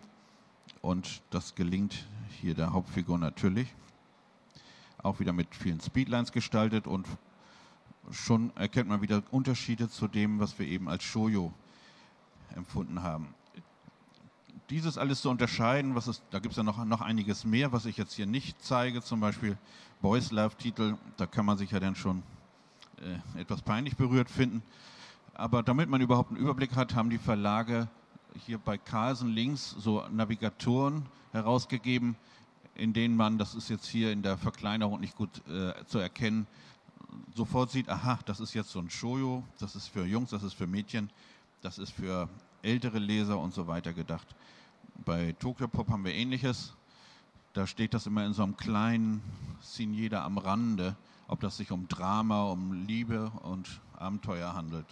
Und 0.83 1.23
das 1.31 1.55
gelingt 1.55 2.07
hier 2.41 2.55
der 2.55 2.73
Hauptfigur 2.73 3.19
natürlich. 3.19 3.75
Auch 4.99 5.19
wieder 5.19 5.33
mit 5.33 5.55
vielen 5.55 5.81
Speedlines 5.81 6.31
gestaltet 6.31 6.87
und 6.87 7.07
schon 8.11 8.55
erkennt 8.55 8.91
man 8.91 9.01
wieder 9.01 9.23
Unterschiede 9.31 9.89
zu 9.89 10.09
dem, 10.09 10.41
was 10.41 10.59
wir 10.59 10.67
eben 10.67 10.89
als 10.89 11.05
Shoyo 11.05 11.53
empfunden 12.55 13.03
haben. 13.03 13.35
Dieses 14.71 14.97
alles 14.97 15.21
zu 15.21 15.29
unterscheiden, 15.29 15.95
was 15.95 16.09
ist, 16.09 16.23
da 16.31 16.39
gibt 16.39 16.53
es 16.53 16.57
ja 16.57 16.63
noch, 16.63 16.83
noch 16.87 17.03
einiges 17.03 17.45
mehr, 17.45 17.73
was 17.73 17.85
ich 17.85 17.99
jetzt 17.99 18.15
hier 18.15 18.27
nicht 18.27 18.63
zeige, 18.63 19.03
zum 19.03 19.21
Beispiel 19.21 19.59
Boys 20.01 20.31
Love 20.31 20.57
Titel, 20.57 20.97
da 21.17 21.27
kann 21.27 21.45
man 21.45 21.59
sich 21.59 21.71
ja 21.71 21.81
dann 21.81 21.95
schon 21.95 22.23
äh, 22.99 23.41
etwas 23.41 23.61
peinlich 23.61 23.97
berührt 23.97 24.31
finden. 24.31 24.63
Aber 25.35 25.63
damit 25.63 25.91
man 25.91 26.01
überhaupt 26.01 26.31
einen 26.31 26.41
Überblick 26.41 26.77
hat, 26.77 26.95
haben 26.95 27.11
die 27.11 27.19
Verlage 27.19 27.89
hier 28.47 28.59
bei 28.59 28.79
Carlsen 28.79 29.29
links 29.29 29.71
so 29.79 30.03
Navigatoren 30.11 31.07
herausgegeben, 31.33 32.17
in 32.75 32.93
denen 32.93 33.17
man, 33.17 33.37
das 33.37 33.55
ist 33.55 33.69
jetzt 33.69 33.87
hier 33.87 34.13
in 34.13 34.23
der 34.23 34.39
Verkleinerung 34.39 35.01
nicht 35.01 35.17
gut 35.17 35.47
äh, 35.49 35.73
zu 35.87 35.99
erkennen, 35.99 36.47
sofort 37.35 37.71
sieht, 37.71 37.89
aha, 37.89 38.19
das 38.25 38.41
ist 38.41 38.55
jetzt 38.55 38.71
so 38.71 38.79
ein 38.79 38.91
Shoyo, 38.91 39.45
das 39.59 39.77
ist 39.77 39.89
für 39.89 40.05
Jungs, 40.05 40.31
das 40.31 40.43
ist 40.43 40.55
für 40.55 40.67
Mädchen, 40.67 41.11
das 41.63 41.79
ist 41.79 41.91
für 41.91 42.29
ältere 42.65 42.99
Leser 42.99 43.39
und 43.39 43.55
so 43.55 43.67
weiter 43.67 43.93
gedacht. 43.93 44.27
Bei 45.05 45.33
Tokyo 45.39 45.69
Pop 45.69 45.89
haben 45.89 46.05
wir 46.05 46.15
ähnliches. 46.15 46.75
Da 47.53 47.67
steht 47.67 47.95
das 47.95 48.07
immer 48.07 48.25
in 48.25 48.33
so 48.33 48.43
einem 48.43 48.57
kleinen 48.57 49.23
Signier 49.61 50.23
am 50.23 50.39
Rande, 50.39 50.97
ob 51.29 51.41
das 51.41 51.57
sich 51.57 51.71
um 51.71 51.87
Drama, 51.89 52.51
um 52.51 52.87
Liebe 52.87 53.31
und 53.43 53.81
Abenteuer 53.97 54.55
handelt. 54.55 54.87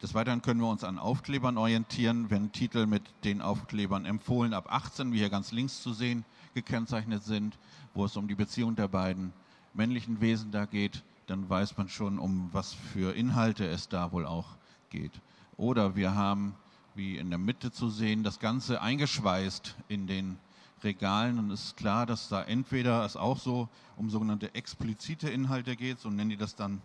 Des 0.00 0.14
Weiteren 0.14 0.42
können 0.42 0.60
wir 0.60 0.68
uns 0.68 0.84
an 0.84 0.98
Aufklebern 0.98 1.58
orientieren, 1.58 2.30
wenn 2.30 2.52
Titel 2.52 2.86
mit 2.86 3.02
den 3.24 3.42
Aufklebern 3.42 4.04
empfohlen 4.04 4.54
ab 4.54 4.72
18, 4.72 5.12
wie 5.12 5.18
hier 5.18 5.28
ganz 5.28 5.50
links 5.50 5.82
zu 5.82 5.92
sehen, 5.92 6.24
gekennzeichnet 6.54 7.24
sind, 7.24 7.58
wo 7.94 8.04
es 8.04 8.16
um 8.16 8.28
die 8.28 8.36
Beziehung 8.36 8.76
der 8.76 8.86
beiden 8.86 9.32
männlichen 9.74 10.20
Wesen 10.20 10.52
da 10.52 10.66
geht, 10.66 11.02
dann 11.26 11.50
weiß 11.50 11.76
man 11.76 11.88
schon, 11.88 12.18
um 12.18 12.48
was 12.52 12.74
für 12.74 13.14
Inhalte 13.14 13.66
es 13.66 13.88
da 13.88 14.12
wohl 14.12 14.24
auch 14.24 14.56
geht. 14.90 15.20
Oder 15.56 15.96
wir 15.96 16.14
haben, 16.14 16.54
wie 16.94 17.16
in 17.16 17.30
der 17.30 17.38
Mitte 17.38 17.72
zu 17.72 17.90
sehen, 17.90 18.22
das 18.22 18.38
Ganze 18.38 18.80
eingeschweißt 18.80 19.76
in 19.88 20.06
den 20.06 20.38
Regalen 20.84 21.38
und 21.38 21.50
es 21.50 21.64
ist 21.64 21.76
klar, 21.76 22.06
dass 22.06 22.28
da 22.28 22.42
entweder 22.42 23.04
es 23.04 23.16
auch 23.16 23.38
so 23.38 23.68
um 23.96 24.10
sogenannte 24.10 24.54
explizite 24.54 25.28
Inhalte 25.28 25.76
geht, 25.76 25.98
so 25.98 26.10
nennen 26.10 26.30
die 26.30 26.36
das 26.36 26.54
dann, 26.54 26.80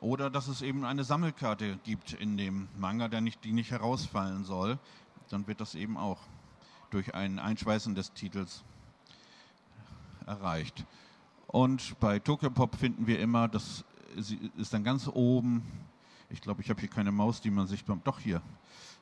oder 0.00 0.30
dass 0.30 0.48
es 0.48 0.62
eben 0.62 0.84
eine 0.84 1.04
Sammelkarte 1.04 1.78
gibt 1.84 2.14
in 2.14 2.36
dem 2.36 2.68
Manga, 2.78 3.08
der 3.08 3.20
nicht, 3.20 3.44
die 3.44 3.52
nicht 3.52 3.70
herausfallen 3.70 4.44
soll, 4.44 4.78
dann 5.28 5.46
wird 5.46 5.60
das 5.60 5.74
eben 5.74 5.96
auch 5.96 6.18
durch 6.90 7.14
ein 7.14 7.38
Einschweißen 7.38 7.94
des 7.94 8.12
Titels 8.14 8.64
erreicht. 10.26 10.84
Und 11.46 11.98
bei 12.00 12.18
Tokyo 12.18 12.50
Pop 12.50 12.76
finden 12.76 13.06
wir 13.06 13.20
immer, 13.20 13.48
das 13.48 13.84
ist 14.56 14.72
dann 14.72 14.84
ganz 14.84 15.08
oben, 15.08 15.62
ich 16.30 16.40
glaube, 16.40 16.62
ich 16.62 16.70
habe 16.70 16.80
hier 16.80 16.88
keine 16.88 17.12
Maus, 17.12 17.40
die 17.40 17.50
man 17.50 17.66
sich, 17.66 17.84
doch 17.84 18.18
hier, 18.18 18.40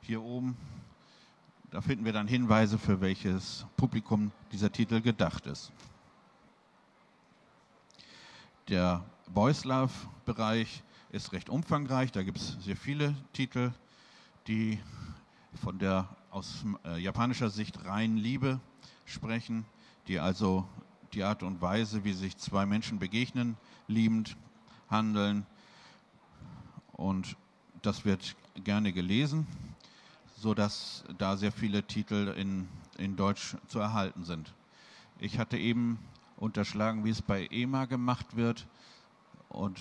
hier 0.00 0.22
oben, 0.22 0.56
da 1.70 1.82
finden 1.82 2.04
wir 2.04 2.14
dann 2.14 2.26
Hinweise, 2.26 2.78
für 2.78 3.00
welches 3.00 3.66
Publikum 3.76 4.32
dieser 4.52 4.72
Titel 4.72 5.02
gedacht 5.02 5.46
ist. 5.46 5.70
Der 8.68 9.04
Boys 9.32 9.64
Love 9.64 9.92
Bereich 10.24 10.82
ist 11.10 11.32
recht 11.32 11.50
umfangreich. 11.50 12.12
Da 12.12 12.22
gibt 12.22 12.38
es 12.38 12.56
sehr 12.60 12.76
viele 12.76 13.14
Titel, 13.34 13.72
die 14.46 14.78
von 15.62 15.78
der 15.78 16.08
aus 16.30 16.64
äh, 16.84 16.98
japanischer 16.98 17.50
Sicht 17.50 17.84
reinen 17.84 18.16
Liebe 18.16 18.60
sprechen, 19.04 19.66
die 20.06 20.18
also 20.18 20.66
die 21.12 21.24
Art 21.24 21.42
und 21.42 21.60
Weise, 21.60 22.04
wie 22.04 22.12
sich 22.12 22.36
zwei 22.36 22.66
Menschen 22.66 22.98
begegnen, 22.98 23.56
liebend 23.86 24.36
handeln. 24.90 25.46
Und 26.98 27.36
das 27.80 28.04
wird 28.04 28.34
gerne 28.64 28.92
gelesen, 28.92 29.46
sodass 30.36 31.04
da 31.16 31.36
sehr 31.36 31.52
viele 31.52 31.84
Titel 31.84 32.34
in, 32.36 32.68
in 32.98 33.16
Deutsch 33.16 33.56
zu 33.68 33.78
erhalten 33.78 34.24
sind. 34.24 34.52
Ich 35.20 35.38
hatte 35.38 35.56
eben 35.56 35.98
unterschlagen, 36.36 37.04
wie 37.04 37.10
es 37.10 37.22
bei 37.22 37.46
EMA 37.46 37.84
gemacht 37.84 38.36
wird. 38.36 38.66
Und 39.48 39.80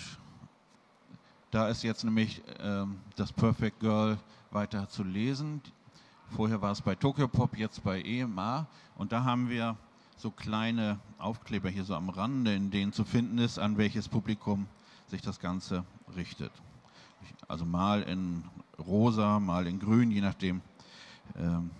da 1.50 1.68
ist 1.70 1.82
jetzt 1.84 2.04
nämlich 2.04 2.44
ähm, 2.60 3.00
das 3.16 3.34
Perfect 3.34 3.80
Girl 3.80 4.20
weiter 4.52 4.88
zu 4.88 5.04
lesen. 5.04 5.62
Vorher 6.30 6.62
war 6.62 6.72
es 6.72 6.82
bei 6.82 6.94
Tokyo 6.94 7.28
Pop, 7.28 7.58
jetzt 7.58 7.84
bei 7.84 8.02
EMA. 8.04 8.68
Und 8.96 9.12
da 9.12 9.24
haben 9.24 9.50
wir 9.50 9.76
so 10.18 10.30
kleine 10.30 11.00
Aufkleber 11.18 11.70
hier 11.70 11.84
so 11.84 11.96
am 11.96 12.10
Rande, 12.10 12.54
in 12.54 12.70
denen 12.70 12.94
zu 12.94 13.06
finden 13.06 13.40
ist, 13.40 13.58
an 13.58 13.78
welches 13.78 14.08
Publikum 14.08 14.68
sich 15.08 15.24
das 15.24 15.40
Ganze 15.40 15.84
richtet. 16.16 16.52
Also 17.48 17.66
mal 17.66 18.04
in 18.04 18.44
rosa, 18.80 19.40
mal 19.40 19.68
in 19.68 19.80
grün, 19.80 20.12
je 20.12 20.22
nachdem, 20.22 20.62
ähm, 21.38 21.72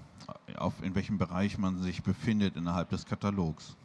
auf, 0.58 0.82
in 0.82 0.96
welchem 0.96 1.18
Bereich 1.18 1.58
man 1.58 1.82
sich 1.82 2.04
befindet 2.04 2.56
innerhalb 2.56 2.90
des 2.90 3.06
Katalogs. 3.06 3.76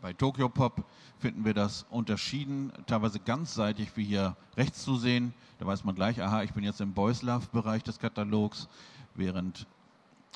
Bei 0.00 0.14
Tokyo 0.14 0.48
Pop 0.48 0.84
finden 1.18 1.44
wir 1.44 1.52
das 1.52 1.84
unterschieden, 1.90 2.72
teilweise 2.86 3.20
ganzseitig, 3.20 3.94
wie 3.96 4.04
hier 4.04 4.34
rechts 4.56 4.82
zu 4.82 4.96
sehen. 4.96 5.34
Da 5.58 5.66
weiß 5.66 5.84
man 5.84 5.94
gleich, 5.94 6.22
aha, 6.22 6.42
ich 6.42 6.52
bin 6.54 6.64
jetzt 6.64 6.80
im 6.80 6.94
Boys 6.94 7.20
Love-Bereich 7.20 7.82
des 7.82 7.98
Katalogs, 7.98 8.68
während 9.14 9.66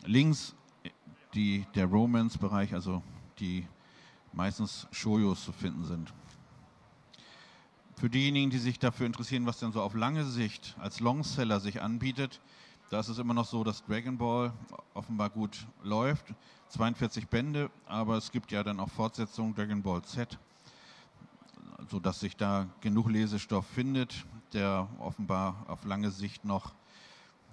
links 0.05 0.55
die, 1.33 1.67
der 1.75 1.87
Romance-Bereich, 1.87 2.75
also 2.75 3.03
die 3.39 3.67
meistens 4.35 4.87
Shoyos 4.91 5.45
zu 5.45 5.53
finden 5.53 5.85
sind. 5.85 6.13
Für 8.05 8.11
diejenigen, 8.11 8.51
die 8.51 8.59
sich 8.59 8.79
dafür 8.79 9.07
interessieren, 9.07 9.47
was 9.47 9.61
denn 9.61 9.73
so 9.73 9.81
auf 9.81 9.95
lange 9.95 10.27
Sicht 10.27 10.77
als 10.79 11.01
Longseller 11.01 11.59
sich 11.59 11.81
anbietet, 11.81 12.43
da 12.91 13.01
ist 13.01 13.09
es 13.09 13.17
immer 13.17 13.33
noch 13.33 13.47
so, 13.47 13.65
dass 13.65 13.83
Dragon 13.87 14.19
Ball 14.19 14.53
offenbar 14.93 15.31
gut 15.31 15.67
läuft. 15.83 16.35
42 16.69 17.29
Bände, 17.29 17.71
aber 17.87 18.19
es 18.19 18.31
gibt 18.31 18.53
ja 18.53 18.63
dann 18.63 18.79
auch 18.79 18.91
Fortsetzungen, 18.91 19.55
Dragon 19.55 19.83
Ball 19.83 20.03
Z, 20.03 20.39
sodass 21.89 22.21
sich 22.21 22.37
da 22.37 22.69
genug 22.83 23.09
Lesestoff 23.09 23.67
findet, 23.69 24.27
der 24.53 24.87
offenbar 24.99 25.65
auf 25.67 25.87
lange 25.87 26.11
Sicht 26.11 26.45
noch 26.45 26.75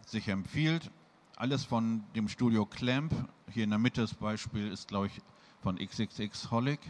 sich 0.05 0.27
empfiehlt. 0.27 0.91
Alles 1.37 1.63
von 1.63 2.03
dem 2.13 2.27
Studio 2.27 2.65
Clamp. 2.65 3.13
Hier 3.51 3.63
in 3.63 3.69
der 3.69 3.79
Mitte 3.79 4.01
das 4.01 4.13
Beispiel 4.13 4.69
ist, 4.69 4.89
glaube 4.89 5.07
ich, 5.07 5.21
von 5.61 5.77
XXX 5.77 6.51
Holic. 6.51 6.81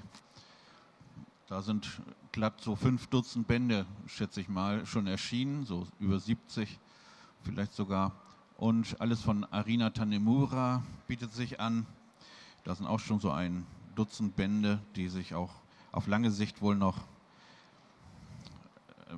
Da 1.51 1.61
sind 1.61 2.01
glatt 2.31 2.61
so 2.61 2.77
fünf 2.77 3.07
Dutzend 3.07 3.45
Bände, 3.45 3.85
schätze 4.07 4.39
ich 4.39 4.47
mal, 4.47 4.85
schon 4.85 5.05
erschienen, 5.05 5.65
so 5.65 5.85
über 5.99 6.17
70 6.17 6.79
vielleicht 7.43 7.73
sogar. 7.73 8.13
Und 8.55 8.95
alles 9.01 9.21
von 9.21 9.43
Arina 9.51 9.89
Tanemura 9.89 10.81
bietet 11.07 11.33
sich 11.33 11.59
an. 11.59 11.85
Da 12.63 12.73
sind 12.73 12.87
auch 12.87 13.01
schon 13.01 13.19
so 13.19 13.31
ein 13.31 13.65
Dutzend 13.95 14.37
Bände, 14.37 14.79
die 14.95 15.09
sich 15.09 15.35
auch 15.35 15.51
auf 15.91 16.07
lange 16.07 16.31
Sicht 16.31 16.61
wohl 16.61 16.77
noch, 16.77 16.99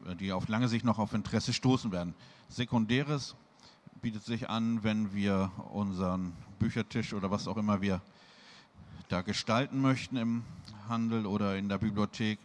äh, 0.08 0.16
die 0.16 0.32
auf 0.32 0.48
lange 0.48 0.68
Sicht 0.70 0.86
noch 0.86 0.98
auf 0.98 1.14
Interesse 1.14 1.54
stoßen 1.54 1.92
werden. 1.92 2.16
Sekundäres 2.50 3.36
bietet 4.02 4.24
sich 4.24 4.50
an, 4.50 4.84
wenn 4.84 5.14
wir 5.14 5.52
unseren 5.72 6.34
Büchertisch 6.58 7.14
oder 7.14 7.30
was 7.30 7.48
auch 7.48 7.58
immer 7.58 7.80
wir 7.84 8.02
da 9.10 9.22
gestalten 9.22 9.82
möchten 9.82 10.18
im 10.18 10.44
Handel 10.88 11.26
oder 11.26 11.58
in 11.58 11.70
der 11.70 11.78
Bibliothek. 11.78 12.40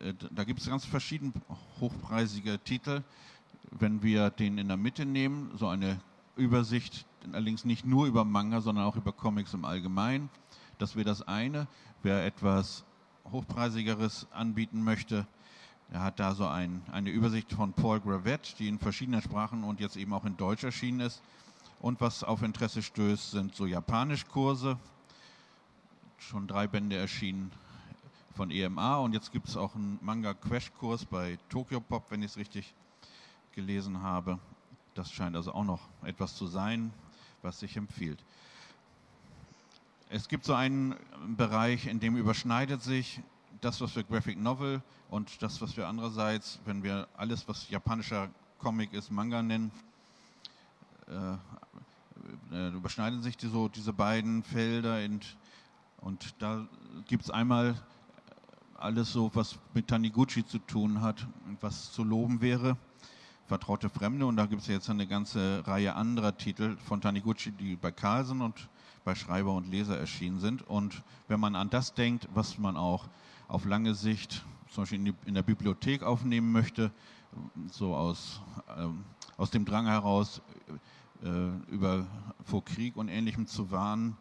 Äh, 0.00 0.14
da 0.30 0.44
gibt 0.44 0.60
es 0.60 0.66
ganz 0.66 0.84
verschiedene 0.84 1.32
hochpreisige 1.80 2.58
Titel 2.58 3.02
wenn 3.78 4.02
wir 4.02 4.30
den 4.30 4.58
in 4.58 4.68
der 4.68 4.76
Mitte 4.76 5.04
nehmen, 5.04 5.50
so 5.56 5.68
eine 5.68 6.00
Übersicht, 6.36 7.06
allerdings 7.32 7.64
nicht 7.64 7.84
nur 7.84 8.06
über 8.06 8.24
Manga, 8.24 8.60
sondern 8.60 8.84
auch 8.84 8.96
über 8.96 9.12
Comics 9.12 9.54
im 9.54 9.64
Allgemeinen. 9.64 10.30
Das 10.78 10.96
wäre 10.96 11.04
das 11.04 11.22
eine. 11.22 11.66
Wer 12.02 12.24
etwas 12.24 12.84
Hochpreisigeres 13.30 14.26
anbieten 14.32 14.82
möchte, 14.82 15.26
der 15.92 16.02
hat 16.02 16.18
da 16.18 16.34
so 16.34 16.46
ein, 16.46 16.82
eine 16.92 17.10
Übersicht 17.10 17.52
von 17.52 17.72
Paul 17.72 18.00
Gravett, 18.00 18.58
die 18.58 18.68
in 18.68 18.78
verschiedenen 18.78 19.22
Sprachen 19.22 19.64
und 19.64 19.80
jetzt 19.80 19.96
eben 19.96 20.12
auch 20.12 20.24
in 20.24 20.36
Deutsch 20.36 20.64
erschienen 20.64 21.00
ist. 21.00 21.22
Und 21.80 22.00
was 22.00 22.24
auf 22.24 22.42
Interesse 22.42 22.82
stößt, 22.82 23.32
sind 23.32 23.54
so 23.54 23.66
Japanischkurse. 23.66 24.78
Schon 26.18 26.46
drei 26.46 26.66
Bände 26.66 26.96
erschienen 26.96 27.50
von 28.34 28.50
EMA 28.50 28.96
und 28.96 29.12
jetzt 29.12 29.30
gibt 29.32 29.48
es 29.48 29.56
auch 29.56 29.74
einen 29.74 29.98
Manga-Crash-Kurs 30.02 31.04
bei 31.04 31.38
Tokyo 31.48 31.80
Pop, 31.80 32.10
wenn 32.10 32.22
ich 32.22 32.32
es 32.32 32.36
richtig 32.36 32.74
gelesen 33.52 34.02
habe. 34.02 34.38
Das 34.94 35.12
scheint 35.12 35.36
also 35.36 35.52
auch 35.52 35.64
noch 35.64 35.88
etwas 36.02 36.34
zu 36.34 36.46
sein, 36.46 36.92
was 37.42 37.60
sich 37.60 37.76
empfiehlt. 37.76 38.24
Es 40.10 40.28
gibt 40.28 40.44
so 40.44 40.54
einen 40.54 40.96
Bereich, 41.36 41.86
in 41.86 42.00
dem 42.00 42.16
überschneidet 42.16 42.82
sich 42.82 43.20
das, 43.60 43.80
was 43.80 43.96
wir 43.96 44.04
Graphic 44.04 44.38
Novel 44.38 44.82
und 45.10 45.42
das, 45.42 45.60
was 45.60 45.76
wir 45.76 45.88
andererseits, 45.88 46.60
wenn 46.64 46.82
wir 46.82 47.08
alles, 47.16 47.48
was 47.48 47.68
japanischer 47.70 48.28
Comic 48.58 48.92
ist, 48.92 49.10
Manga 49.10 49.42
nennen, 49.42 49.70
äh, 51.08 51.36
äh 52.52 52.68
überschneiden 52.68 53.22
sich 53.22 53.36
die 53.36 53.48
so, 53.48 53.68
diese 53.68 53.92
beiden 53.92 54.42
Felder 54.42 55.04
und, 55.04 55.36
und 56.04 56.34
da 56.38 56.66
gibt 57.08 57.24
es 57.24 57.30
einmal 57.30 57.74
alles 58.74 59.10
so, 59.10 59.30
was 59.32 59.58
mit 59.72 59.88
Taniguchi 59.88 60.44
zu 60.44 60.58
tun 60.58 61.00
hat, 61.00 61.26
was 61.62 61.92
zu 61.92 62.04
loben 62.04 62.42
wäre. 62.42 62.76
Vertraute 63.46 63.88
Fremde 63.88 64.26
und 64.26 64.36
da 64.36 64.44
gibt 64.44 64.60
es 64.62 64.68
jetzt 64.68 64.90
eine 64.90 65.06
ganze 65.06 65.66
Reihe 65.66 65.94
anderer 65.94 66.36
Titel 66.36 66.76
von 66.76 67.00
Taniguchi, 67.00 67.52
die 67.52 67.76
bei 67.76 67.90
Carlsen 67.90 68.42
und 68.42 68.68
bei 69.04 69.14
Schreiber 69.14 69.54
und 69.54 69.66
Leser 69.70 69.98
erschienen 69.98 70.40
sind. 70.40 70.60
Und 70.60 71.02
wenn 71.28 71.40
man 71.40 71.56
an 71.56 71.70
das 71.70 71.94
denkt, 71.94 72.28
was 72.34 72.58
man 72.58 72.76
auch 72.76 73.08
auf 73.48 73.64
lange 73.64 73.94
Sicht 73.94 74.44
zum 74.70 74.82
Beispiel 74.82 74.98
in, 74.98 75.04
die, 75.06 75.14
in 75.24 75.34
der 75.34 75.42
Bibliothek 75.42 76.02
aufnehmen 76.02 76.52
möchte, 76.52 76.90
so 77.70 77.94
aus, 77.94 78.42
ähm, 78.76 79.04
aus 79.38 79.50
dem 79.50 79.64
Drang 79.64 79.86
heraus, 79.86 80.42
äh, 81.22 81.72
über, 81.72 82.06
vor 82.44 82.62
Krieg 82.62 82.96
und 82.96 83.08
Ähnlichem 83.08 83.46
zu 83.46 83.70
warnen, 83.70 84.18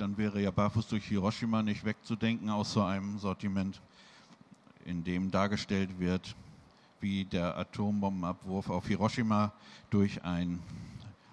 dann 0.00 0.16
wäre 0.16 0.40
ja 0.40 0.50
Barfuß 0.50 0.88
durch 0.88 1.04
Hiroshima 1.06 1.62
nicht 1.62 1.84
wegzudenken 1.84 2.48
aus 2.48 2.72
so 2.72 2.82
einem 2.82 3.18
Sortiment, 3.18 3.82
in 4.86 5.04
dem 5.04 5.30
dargestellt 5.30 5.98
wird, 5.98 6.34
wie 7.00 7.26
der 7.26 7.58
Atombombenabwurf 7.58 8.70
auf 8.70 8.86
Hiroshima 8.86 9.52
durch 9.90 10.24
ein 10.24 10.62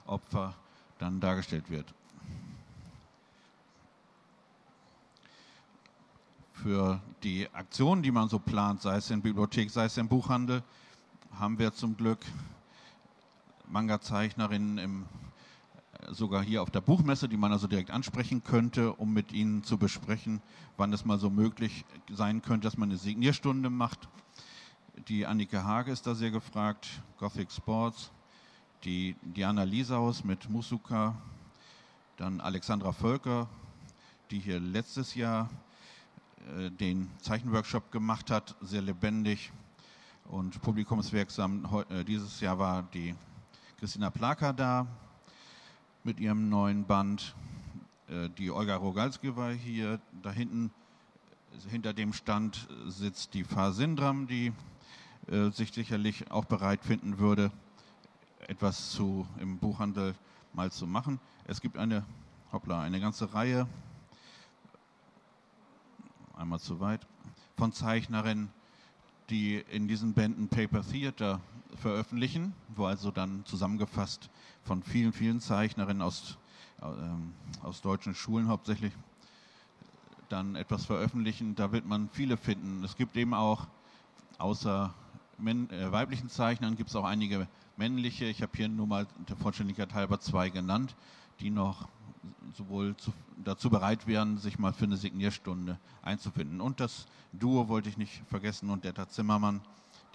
Opfer 0.06 0.54
dann 1.00 1.22
dargestellt 1.22 1.70
wird. 1.70 1.94
Für 6.52 7.00
die 7.24 7.48
Aktionen, 7.54 8.04
die 8.04 8.12
man 8.12 8.28
so 8.28 8.40
plant, 8.40 8.82
sei 8.82 8.98
es 8.98 9.10
in 9.12 9.22
Bibliothek, 9.22 9.70
sei 9.70 9.86
es 9.86 9.98
im 9.98 10.10
Buchhandel, 10.10 10.62
haben 11.40 11.58
wir 11.58 11.74
zum 11.74 11.96
Glück 11.96 12.20
Manga-Zeichnerinnen 13.68 14.78
im 14.78 15.06
sogar 16.08 16.44
hier 16.44 16.62
auf 16.62 16.72
der 16.72 16.82
Buchmesse, 16.82 17.28
die 17.28 17.38
man 17.38 17.52
also 17.52 17.68
direkt 17.68 17.92
ansprechen 17.92 18.44
könnte, 18.44 18.94
um 18.94 19.14
mit 19.14 19.32
ihnen 19.32 19.64
zu 19.64 19.78
besprechen, 19.78 20.42
wann 20.78 20.94
es 20.94 21.06
mal 21.06 21.20
so 21.20 21.30
möglich 21.30 21.86
sein 22.10 22.42
könnte, 22.42 22.68
dass 22.68 22.78
man 22.78 22.90
eine 22.90 22.98
Signierstunde 22.98 23.70
macht. 23.70 24.08
Die 25.08 25.26
Annike 25.26 25.64
Hage 25.64 25.92
ist 25.92 26.08
da 26.08 26.16
sehr 26.16 26.32
gefragt, 26.32 26.88
Gothic 27.18 27.52
Sports, 27.52 28.12
die 28.84 29.16
Diana 29.22 29.64
Liesaus 29.64 30.24
mit 30.24 30.50
Musuka, 30.50 31.16
dann 32.16 32.42
Alexandra 32.42 32.92
Völker, 32.92 33.48
die 34.32 34.40
hier 34.40 34.60
letztes 34.60 35.16
Jahr 35.16 35.50
äh, 36.58 36.72
den 36.72 37.10
Zeichenworkshop 37.22 37.92
gemacht 37.92 38.32
hat, 38.32 38.56
sehr 38.62 38.82
lebendig 38.82 39.52
und 40.26 40.62
publikumswirksam. 40.62 41.86
Äh, 41.90 42.04
dieses 42.04 42.40
Jahr 42.40 42.58
war 42.58 42.84
die 42.94 43.16
Christina 43.80 44.10
Plaka 44.10 44.54
da, 44.54 44.88
mit 46.08 46.22
ihrem 46.22 46.48
neuen 46.48 46.86
Band. 46.86 47.36
Äh, 48.08 48.30
die 48.38 48.50
Olga 48.50 48.78
Rogalski 48.78 49.36
war 49.36 49.52
hier. 49.52 50.00
Da 50.22 50.32
hinten, 50.32 50.72
hinter 51.70 51.94
dem 51.94 52.14
Stand 52.14 52.66
sitzt 52.88 53.34
die 53.34 53.44
Far 53.44 53.74
Sindram, 53.74 54.26
die 54.26 54.54
äh, 55.30 55.50
sich 55.50 55.74
sicherlich 55.74 56.32
auch 56.32 56.46
bereit 56.46 56.86
finden 56.86 57.20
würde, 57.20 57.52
etwas 58.48 58.92
zu, 58.92 59.28
im 59.42 59.58
Buchhandel 59.58 60.16
mal 60.54 60.72
zu 60.72 60.88
machen. 60.88 61.20
Es 61.44 61.60
gibt 61.60 61.78
eine, 61.78 62.06
hoppla, 62.54 62.82
eine 62.82 63.02
ganze 63.02 63.34
Reihe, 63.34 63.68
einmal 66.38 66.62
zu 66.62 66.80
weit, 66.80 67.06
von 67.58 67.74
Zeichnerinnen, 67.74 68.50
die 69.30 69.58
in 69.72 69.90
diesen 69.90 70.14
Bänden 70.14 70.48
Paper 70.48 70.84
Theater 70.90 71.42
veröffentlichen, 71.78 72.54
wo 72.76 72.86
also 72.86 73.12
dann 73.12 73.46
zusammengefasst 73.46 74.30
von 74.64 74.84
vielen, 74.84 75.14
vielen 75.14 75.40
Zeichnerinnen 75.40 76.02
aus, 76.02 76.38
ähm, 76.82 77.34
aus 77.64 77.82
deutschen 77.82 78.16
Schulen 78.16 78.48
hauptsächlich 78.48 78.94
dann 80.30 80.56
etwas 80.56 80.86
veröffentlichen. 80.86 81.56
Da 81.56 81.72
wird 81.72 81.86
man 81.86 82.10
viele 82.10 82.38
finden. 82.38 82.84
Es 82.84 82.96
gibt 82.96 83.16
eben 83.16 83.34
auch 83.34 83.68
außer 84.38 84.94
äh, 85.40 85.92
weiblichen 85.92 86.30
Zeichnern 86.30 86.76
gibt 86.76 86.90
es 86.90 86.96
auch 86.96 87.06
einige 87.06 87.48
männliche. 87.78 88.26
Ich 88.26 88.42
habe 88.42 88.52
hier 88.56 88.68
nur 88.68 88.88
mal 88.88 89.08
der 89.30 89.38
Vollständigkeit 89.38 89.94
halber 89.94 90.20
zwei 90.20 90.50
genannt, 90.50 90.96
die 91.40 91.50
noch 91.50 91.88
sowohl 92.54 92.96
zu, 92.98 93.14
dazu 93.44 93.70
bereit 93.70 94.08
wären, 94.08 94.38
sich 94.38 94.58
mal 94.58 94.74
für 94.74 94.86
eine 94.86 94.98
Signierstunde 94.98 95.80
einzufinden. 96.02 96.60
Und 96.60 96.80
das 96.80 97.06
Duo 97.34 97.68
wollte 97.68 97.90
ich 97.90 97.98
nicht 97.98 98.24
vergessen 98.28 98.70
und 98.70 98.84
Detta 98.84 99.08
Zimmermann, 99.08 99.62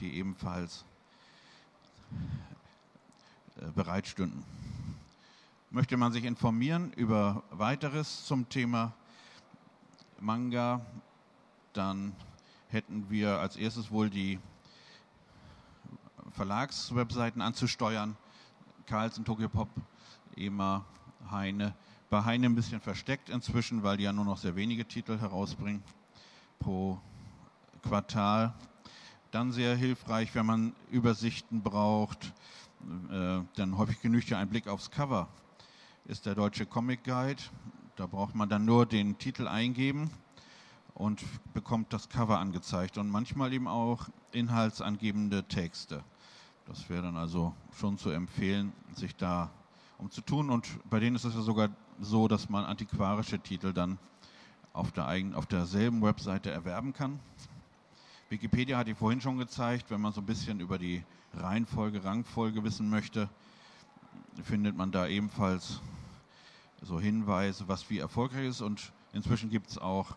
die 0.00 0.14
ebenfalls 0.14 0.84
äh, 3.56 3.70
bereit 3.74 4.06
stünden. 4.06 4.44
Möchte 5.70 5.96
man 5.96 6.12
sich 6.12 6.24
informieren 6.24 6.92
über 6.92 7.42
weiteres 7.50 8.26
zum 8.26 8.48
Thema 8.48 8.92
Manga, 10.20 10.84
dann 11.72 12.14
hätten 12.68 13.10
wir 13.10 13.40
als 13.40 13.56
erstes 13.56 13.90
wohl 13.90 14.08
die 14.08 14.38
Verlagswebseiten 16.32 17.42
anzusteuern. 17.42 18.16
Carlsen, 18.86 19.24
Tokyo 19.24 19.48
Pop, 19.48 19.68
EMA, 20.36 20.84
Heine. 21.30 21.74
Bei 22.10 22.24
Heine 22.24 22.46
ein 22.46 22.54
bisschen 22.54 22.80
versteckt 22.80 23.30
inzwischen, 23.30 23.82
weil 23.82 23.96
die 23.96 24.04
ja 24.04 24.12
nur 24.12 24.24
noch 24.24 24.38
sehr 24.38 24.56
wenige 24.56 24.86
Titel 24.86 25.18
herausbringen 25.18 25.82
pro 26.58 27.00
Quartal. 27.82 28.54
Dann 29.32 29.50
sehr 29.50 29.74
hilfreich, 29.74 30.34
wenn 30.34 30.44
man 30.44 30.74
Übersichten 30.90 31.62
braucht, 31.62 32.34
äh, 33.10 33.40
dann 33.56 33.78
häufig 33.78 34.02
genügt 34.02 34.28
ja 34.28 34.36
ein 34.36 34.50
Blick 34.50 34.68
aufs 34.68 34.90
Cover, 34.90 35.26
ist 36.04 36.26
der 36.26 36.34
Deutsche 36.34 36.66
Comic 36.66 37.02
Guide. 37.02 37.42
Da 37.96 38.06
braucht 38.06 38.34
man 38.34 38.50
dann 38.50 38.66
nur 38.66 38.84
den 38.84 39.16
Titel 39.16 39.48
eingeben 39.48 40.10
und 40.92 41.24
bekommt 41.54 41.94
das 41.94 42.10
Cover 42.10 42.38
angezeigt 42.38 42.98
und 42.98 43.08
manchmal 43.08 43.54
eben 43.54 43.68
auch 43.68 44.10
inhaltsangebende 44.32 45.44
Texte. 45.44 46.04
Das 46.66 46.90
wäre 46.90 47.04
dann 47.04 47.16
also 47.16 47.54
schon 47.80 47.96
zu 47.96 48.10
empfehlen, 48.10 48.74
sich 48.94 49.16
da 49.16 49.50
um 49.96 50.10
zu 50.10 50.20
tun. 50.20 50.50
Und 50.50 50.68
bei 50.90 51.00
denen 51.00 51.16
ist 51.16 51.24
es 51.24 51.34
ja 51.34 51.40
sogar 51.40 51.70
so, 51.98 52.28
dass 52.28 52.50
man 52.50 52.66
antiquarische 52.66 53.38
Titel 53.38 53.72
dann 53.72 53.98
auf, 54.74 54.92
der 54.92 55.06
eigenen, 55.06 55.34
auf 55.34 55.46
derselben 55.46 56.02
Webseite 56.02 56.50
erwerben 56.50 56.92
kann. 56.92 57.18
Wikipedia 58.32 58.78
hatte 58.78 58.92
ich 58.92 58.96
vorhin 58.96 59.20
schon 59.20 59.36
gezeigt, 59.36 59.90
wenn 59.90 60.00
man 60.00 60.14
so 60.14 60.22
ein 60.22 60.26
bisschen 60.26 60.58
über 60.60 60.78
die 60.78 61.04
Reihenfolge, 61.34 62.02
Rangfolge 62.02 62.64
wissen 62.64 62.88
möchte, 62.88 63.28
findet 64.42 64.74
man 64.74 64.90
da 64.90 65.06
ebenfalls 65.06 65.82
so 66.80 66.98
Hinweise, 66.98 67.68
was 67.68 67.90
wie 67.90 67.98
erfolgreich 67.98 68.46
ist. 68.46 68.62
Und 68.62 68.90
inzwischen 69.12 69.50
gibt 69.50 69.68
es 69.68 69.76
auch 69.76 70.16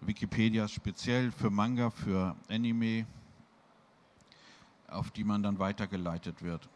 Wikipedia 0.00 0.66
speziell 0.66 1.30
für 1.30 1.50
Manga, 1.50 1.90
für 1.90 2.34
Anime, 2.48 3.06
auf 4.88 5.12
die 5.12 5.22
man 5.22 5.44
dann 5.44 5.60
weitergeleitet 5.60 6.42
wird. 6.42 6.68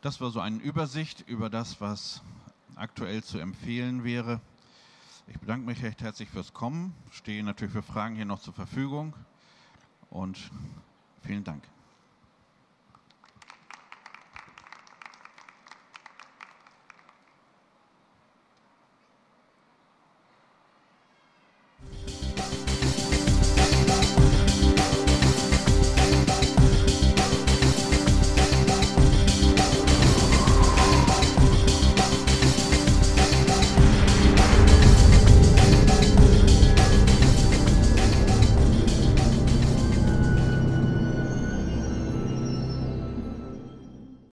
Das 0.00 0.20
war 0.20 0.32
so 0.32 0.40
eine 0.40 0.58
Übersicht 0.58 1.20
über 1.28 1.48
das, 1.48 1.80
was 1.80 2.20
aktuell 2.74 3.22
zu 3.22 3.38
empfehlen 3.38 4.02
wäre. 4.02 4.40
Ich 5.26 5.38
bedanke 5.38 5.66
mich 5.66 5.82
recht 5.82 6.02
herzlich 6.02 6.28
fürs 6.28 6.52
Kommen, 6.52 6.94
stehe 7.10 7.42
natürlich 7.42 7.72
für 7.72 7.82
Fragen 7.82 8.14
hier 8.14 8.26
noch 8.26 8.40
zur 8.40 8.52
Verfügung 8.52 9.14
und 10.10 10.38
vielen 11.22 11.44
Dank. 11.44 11.64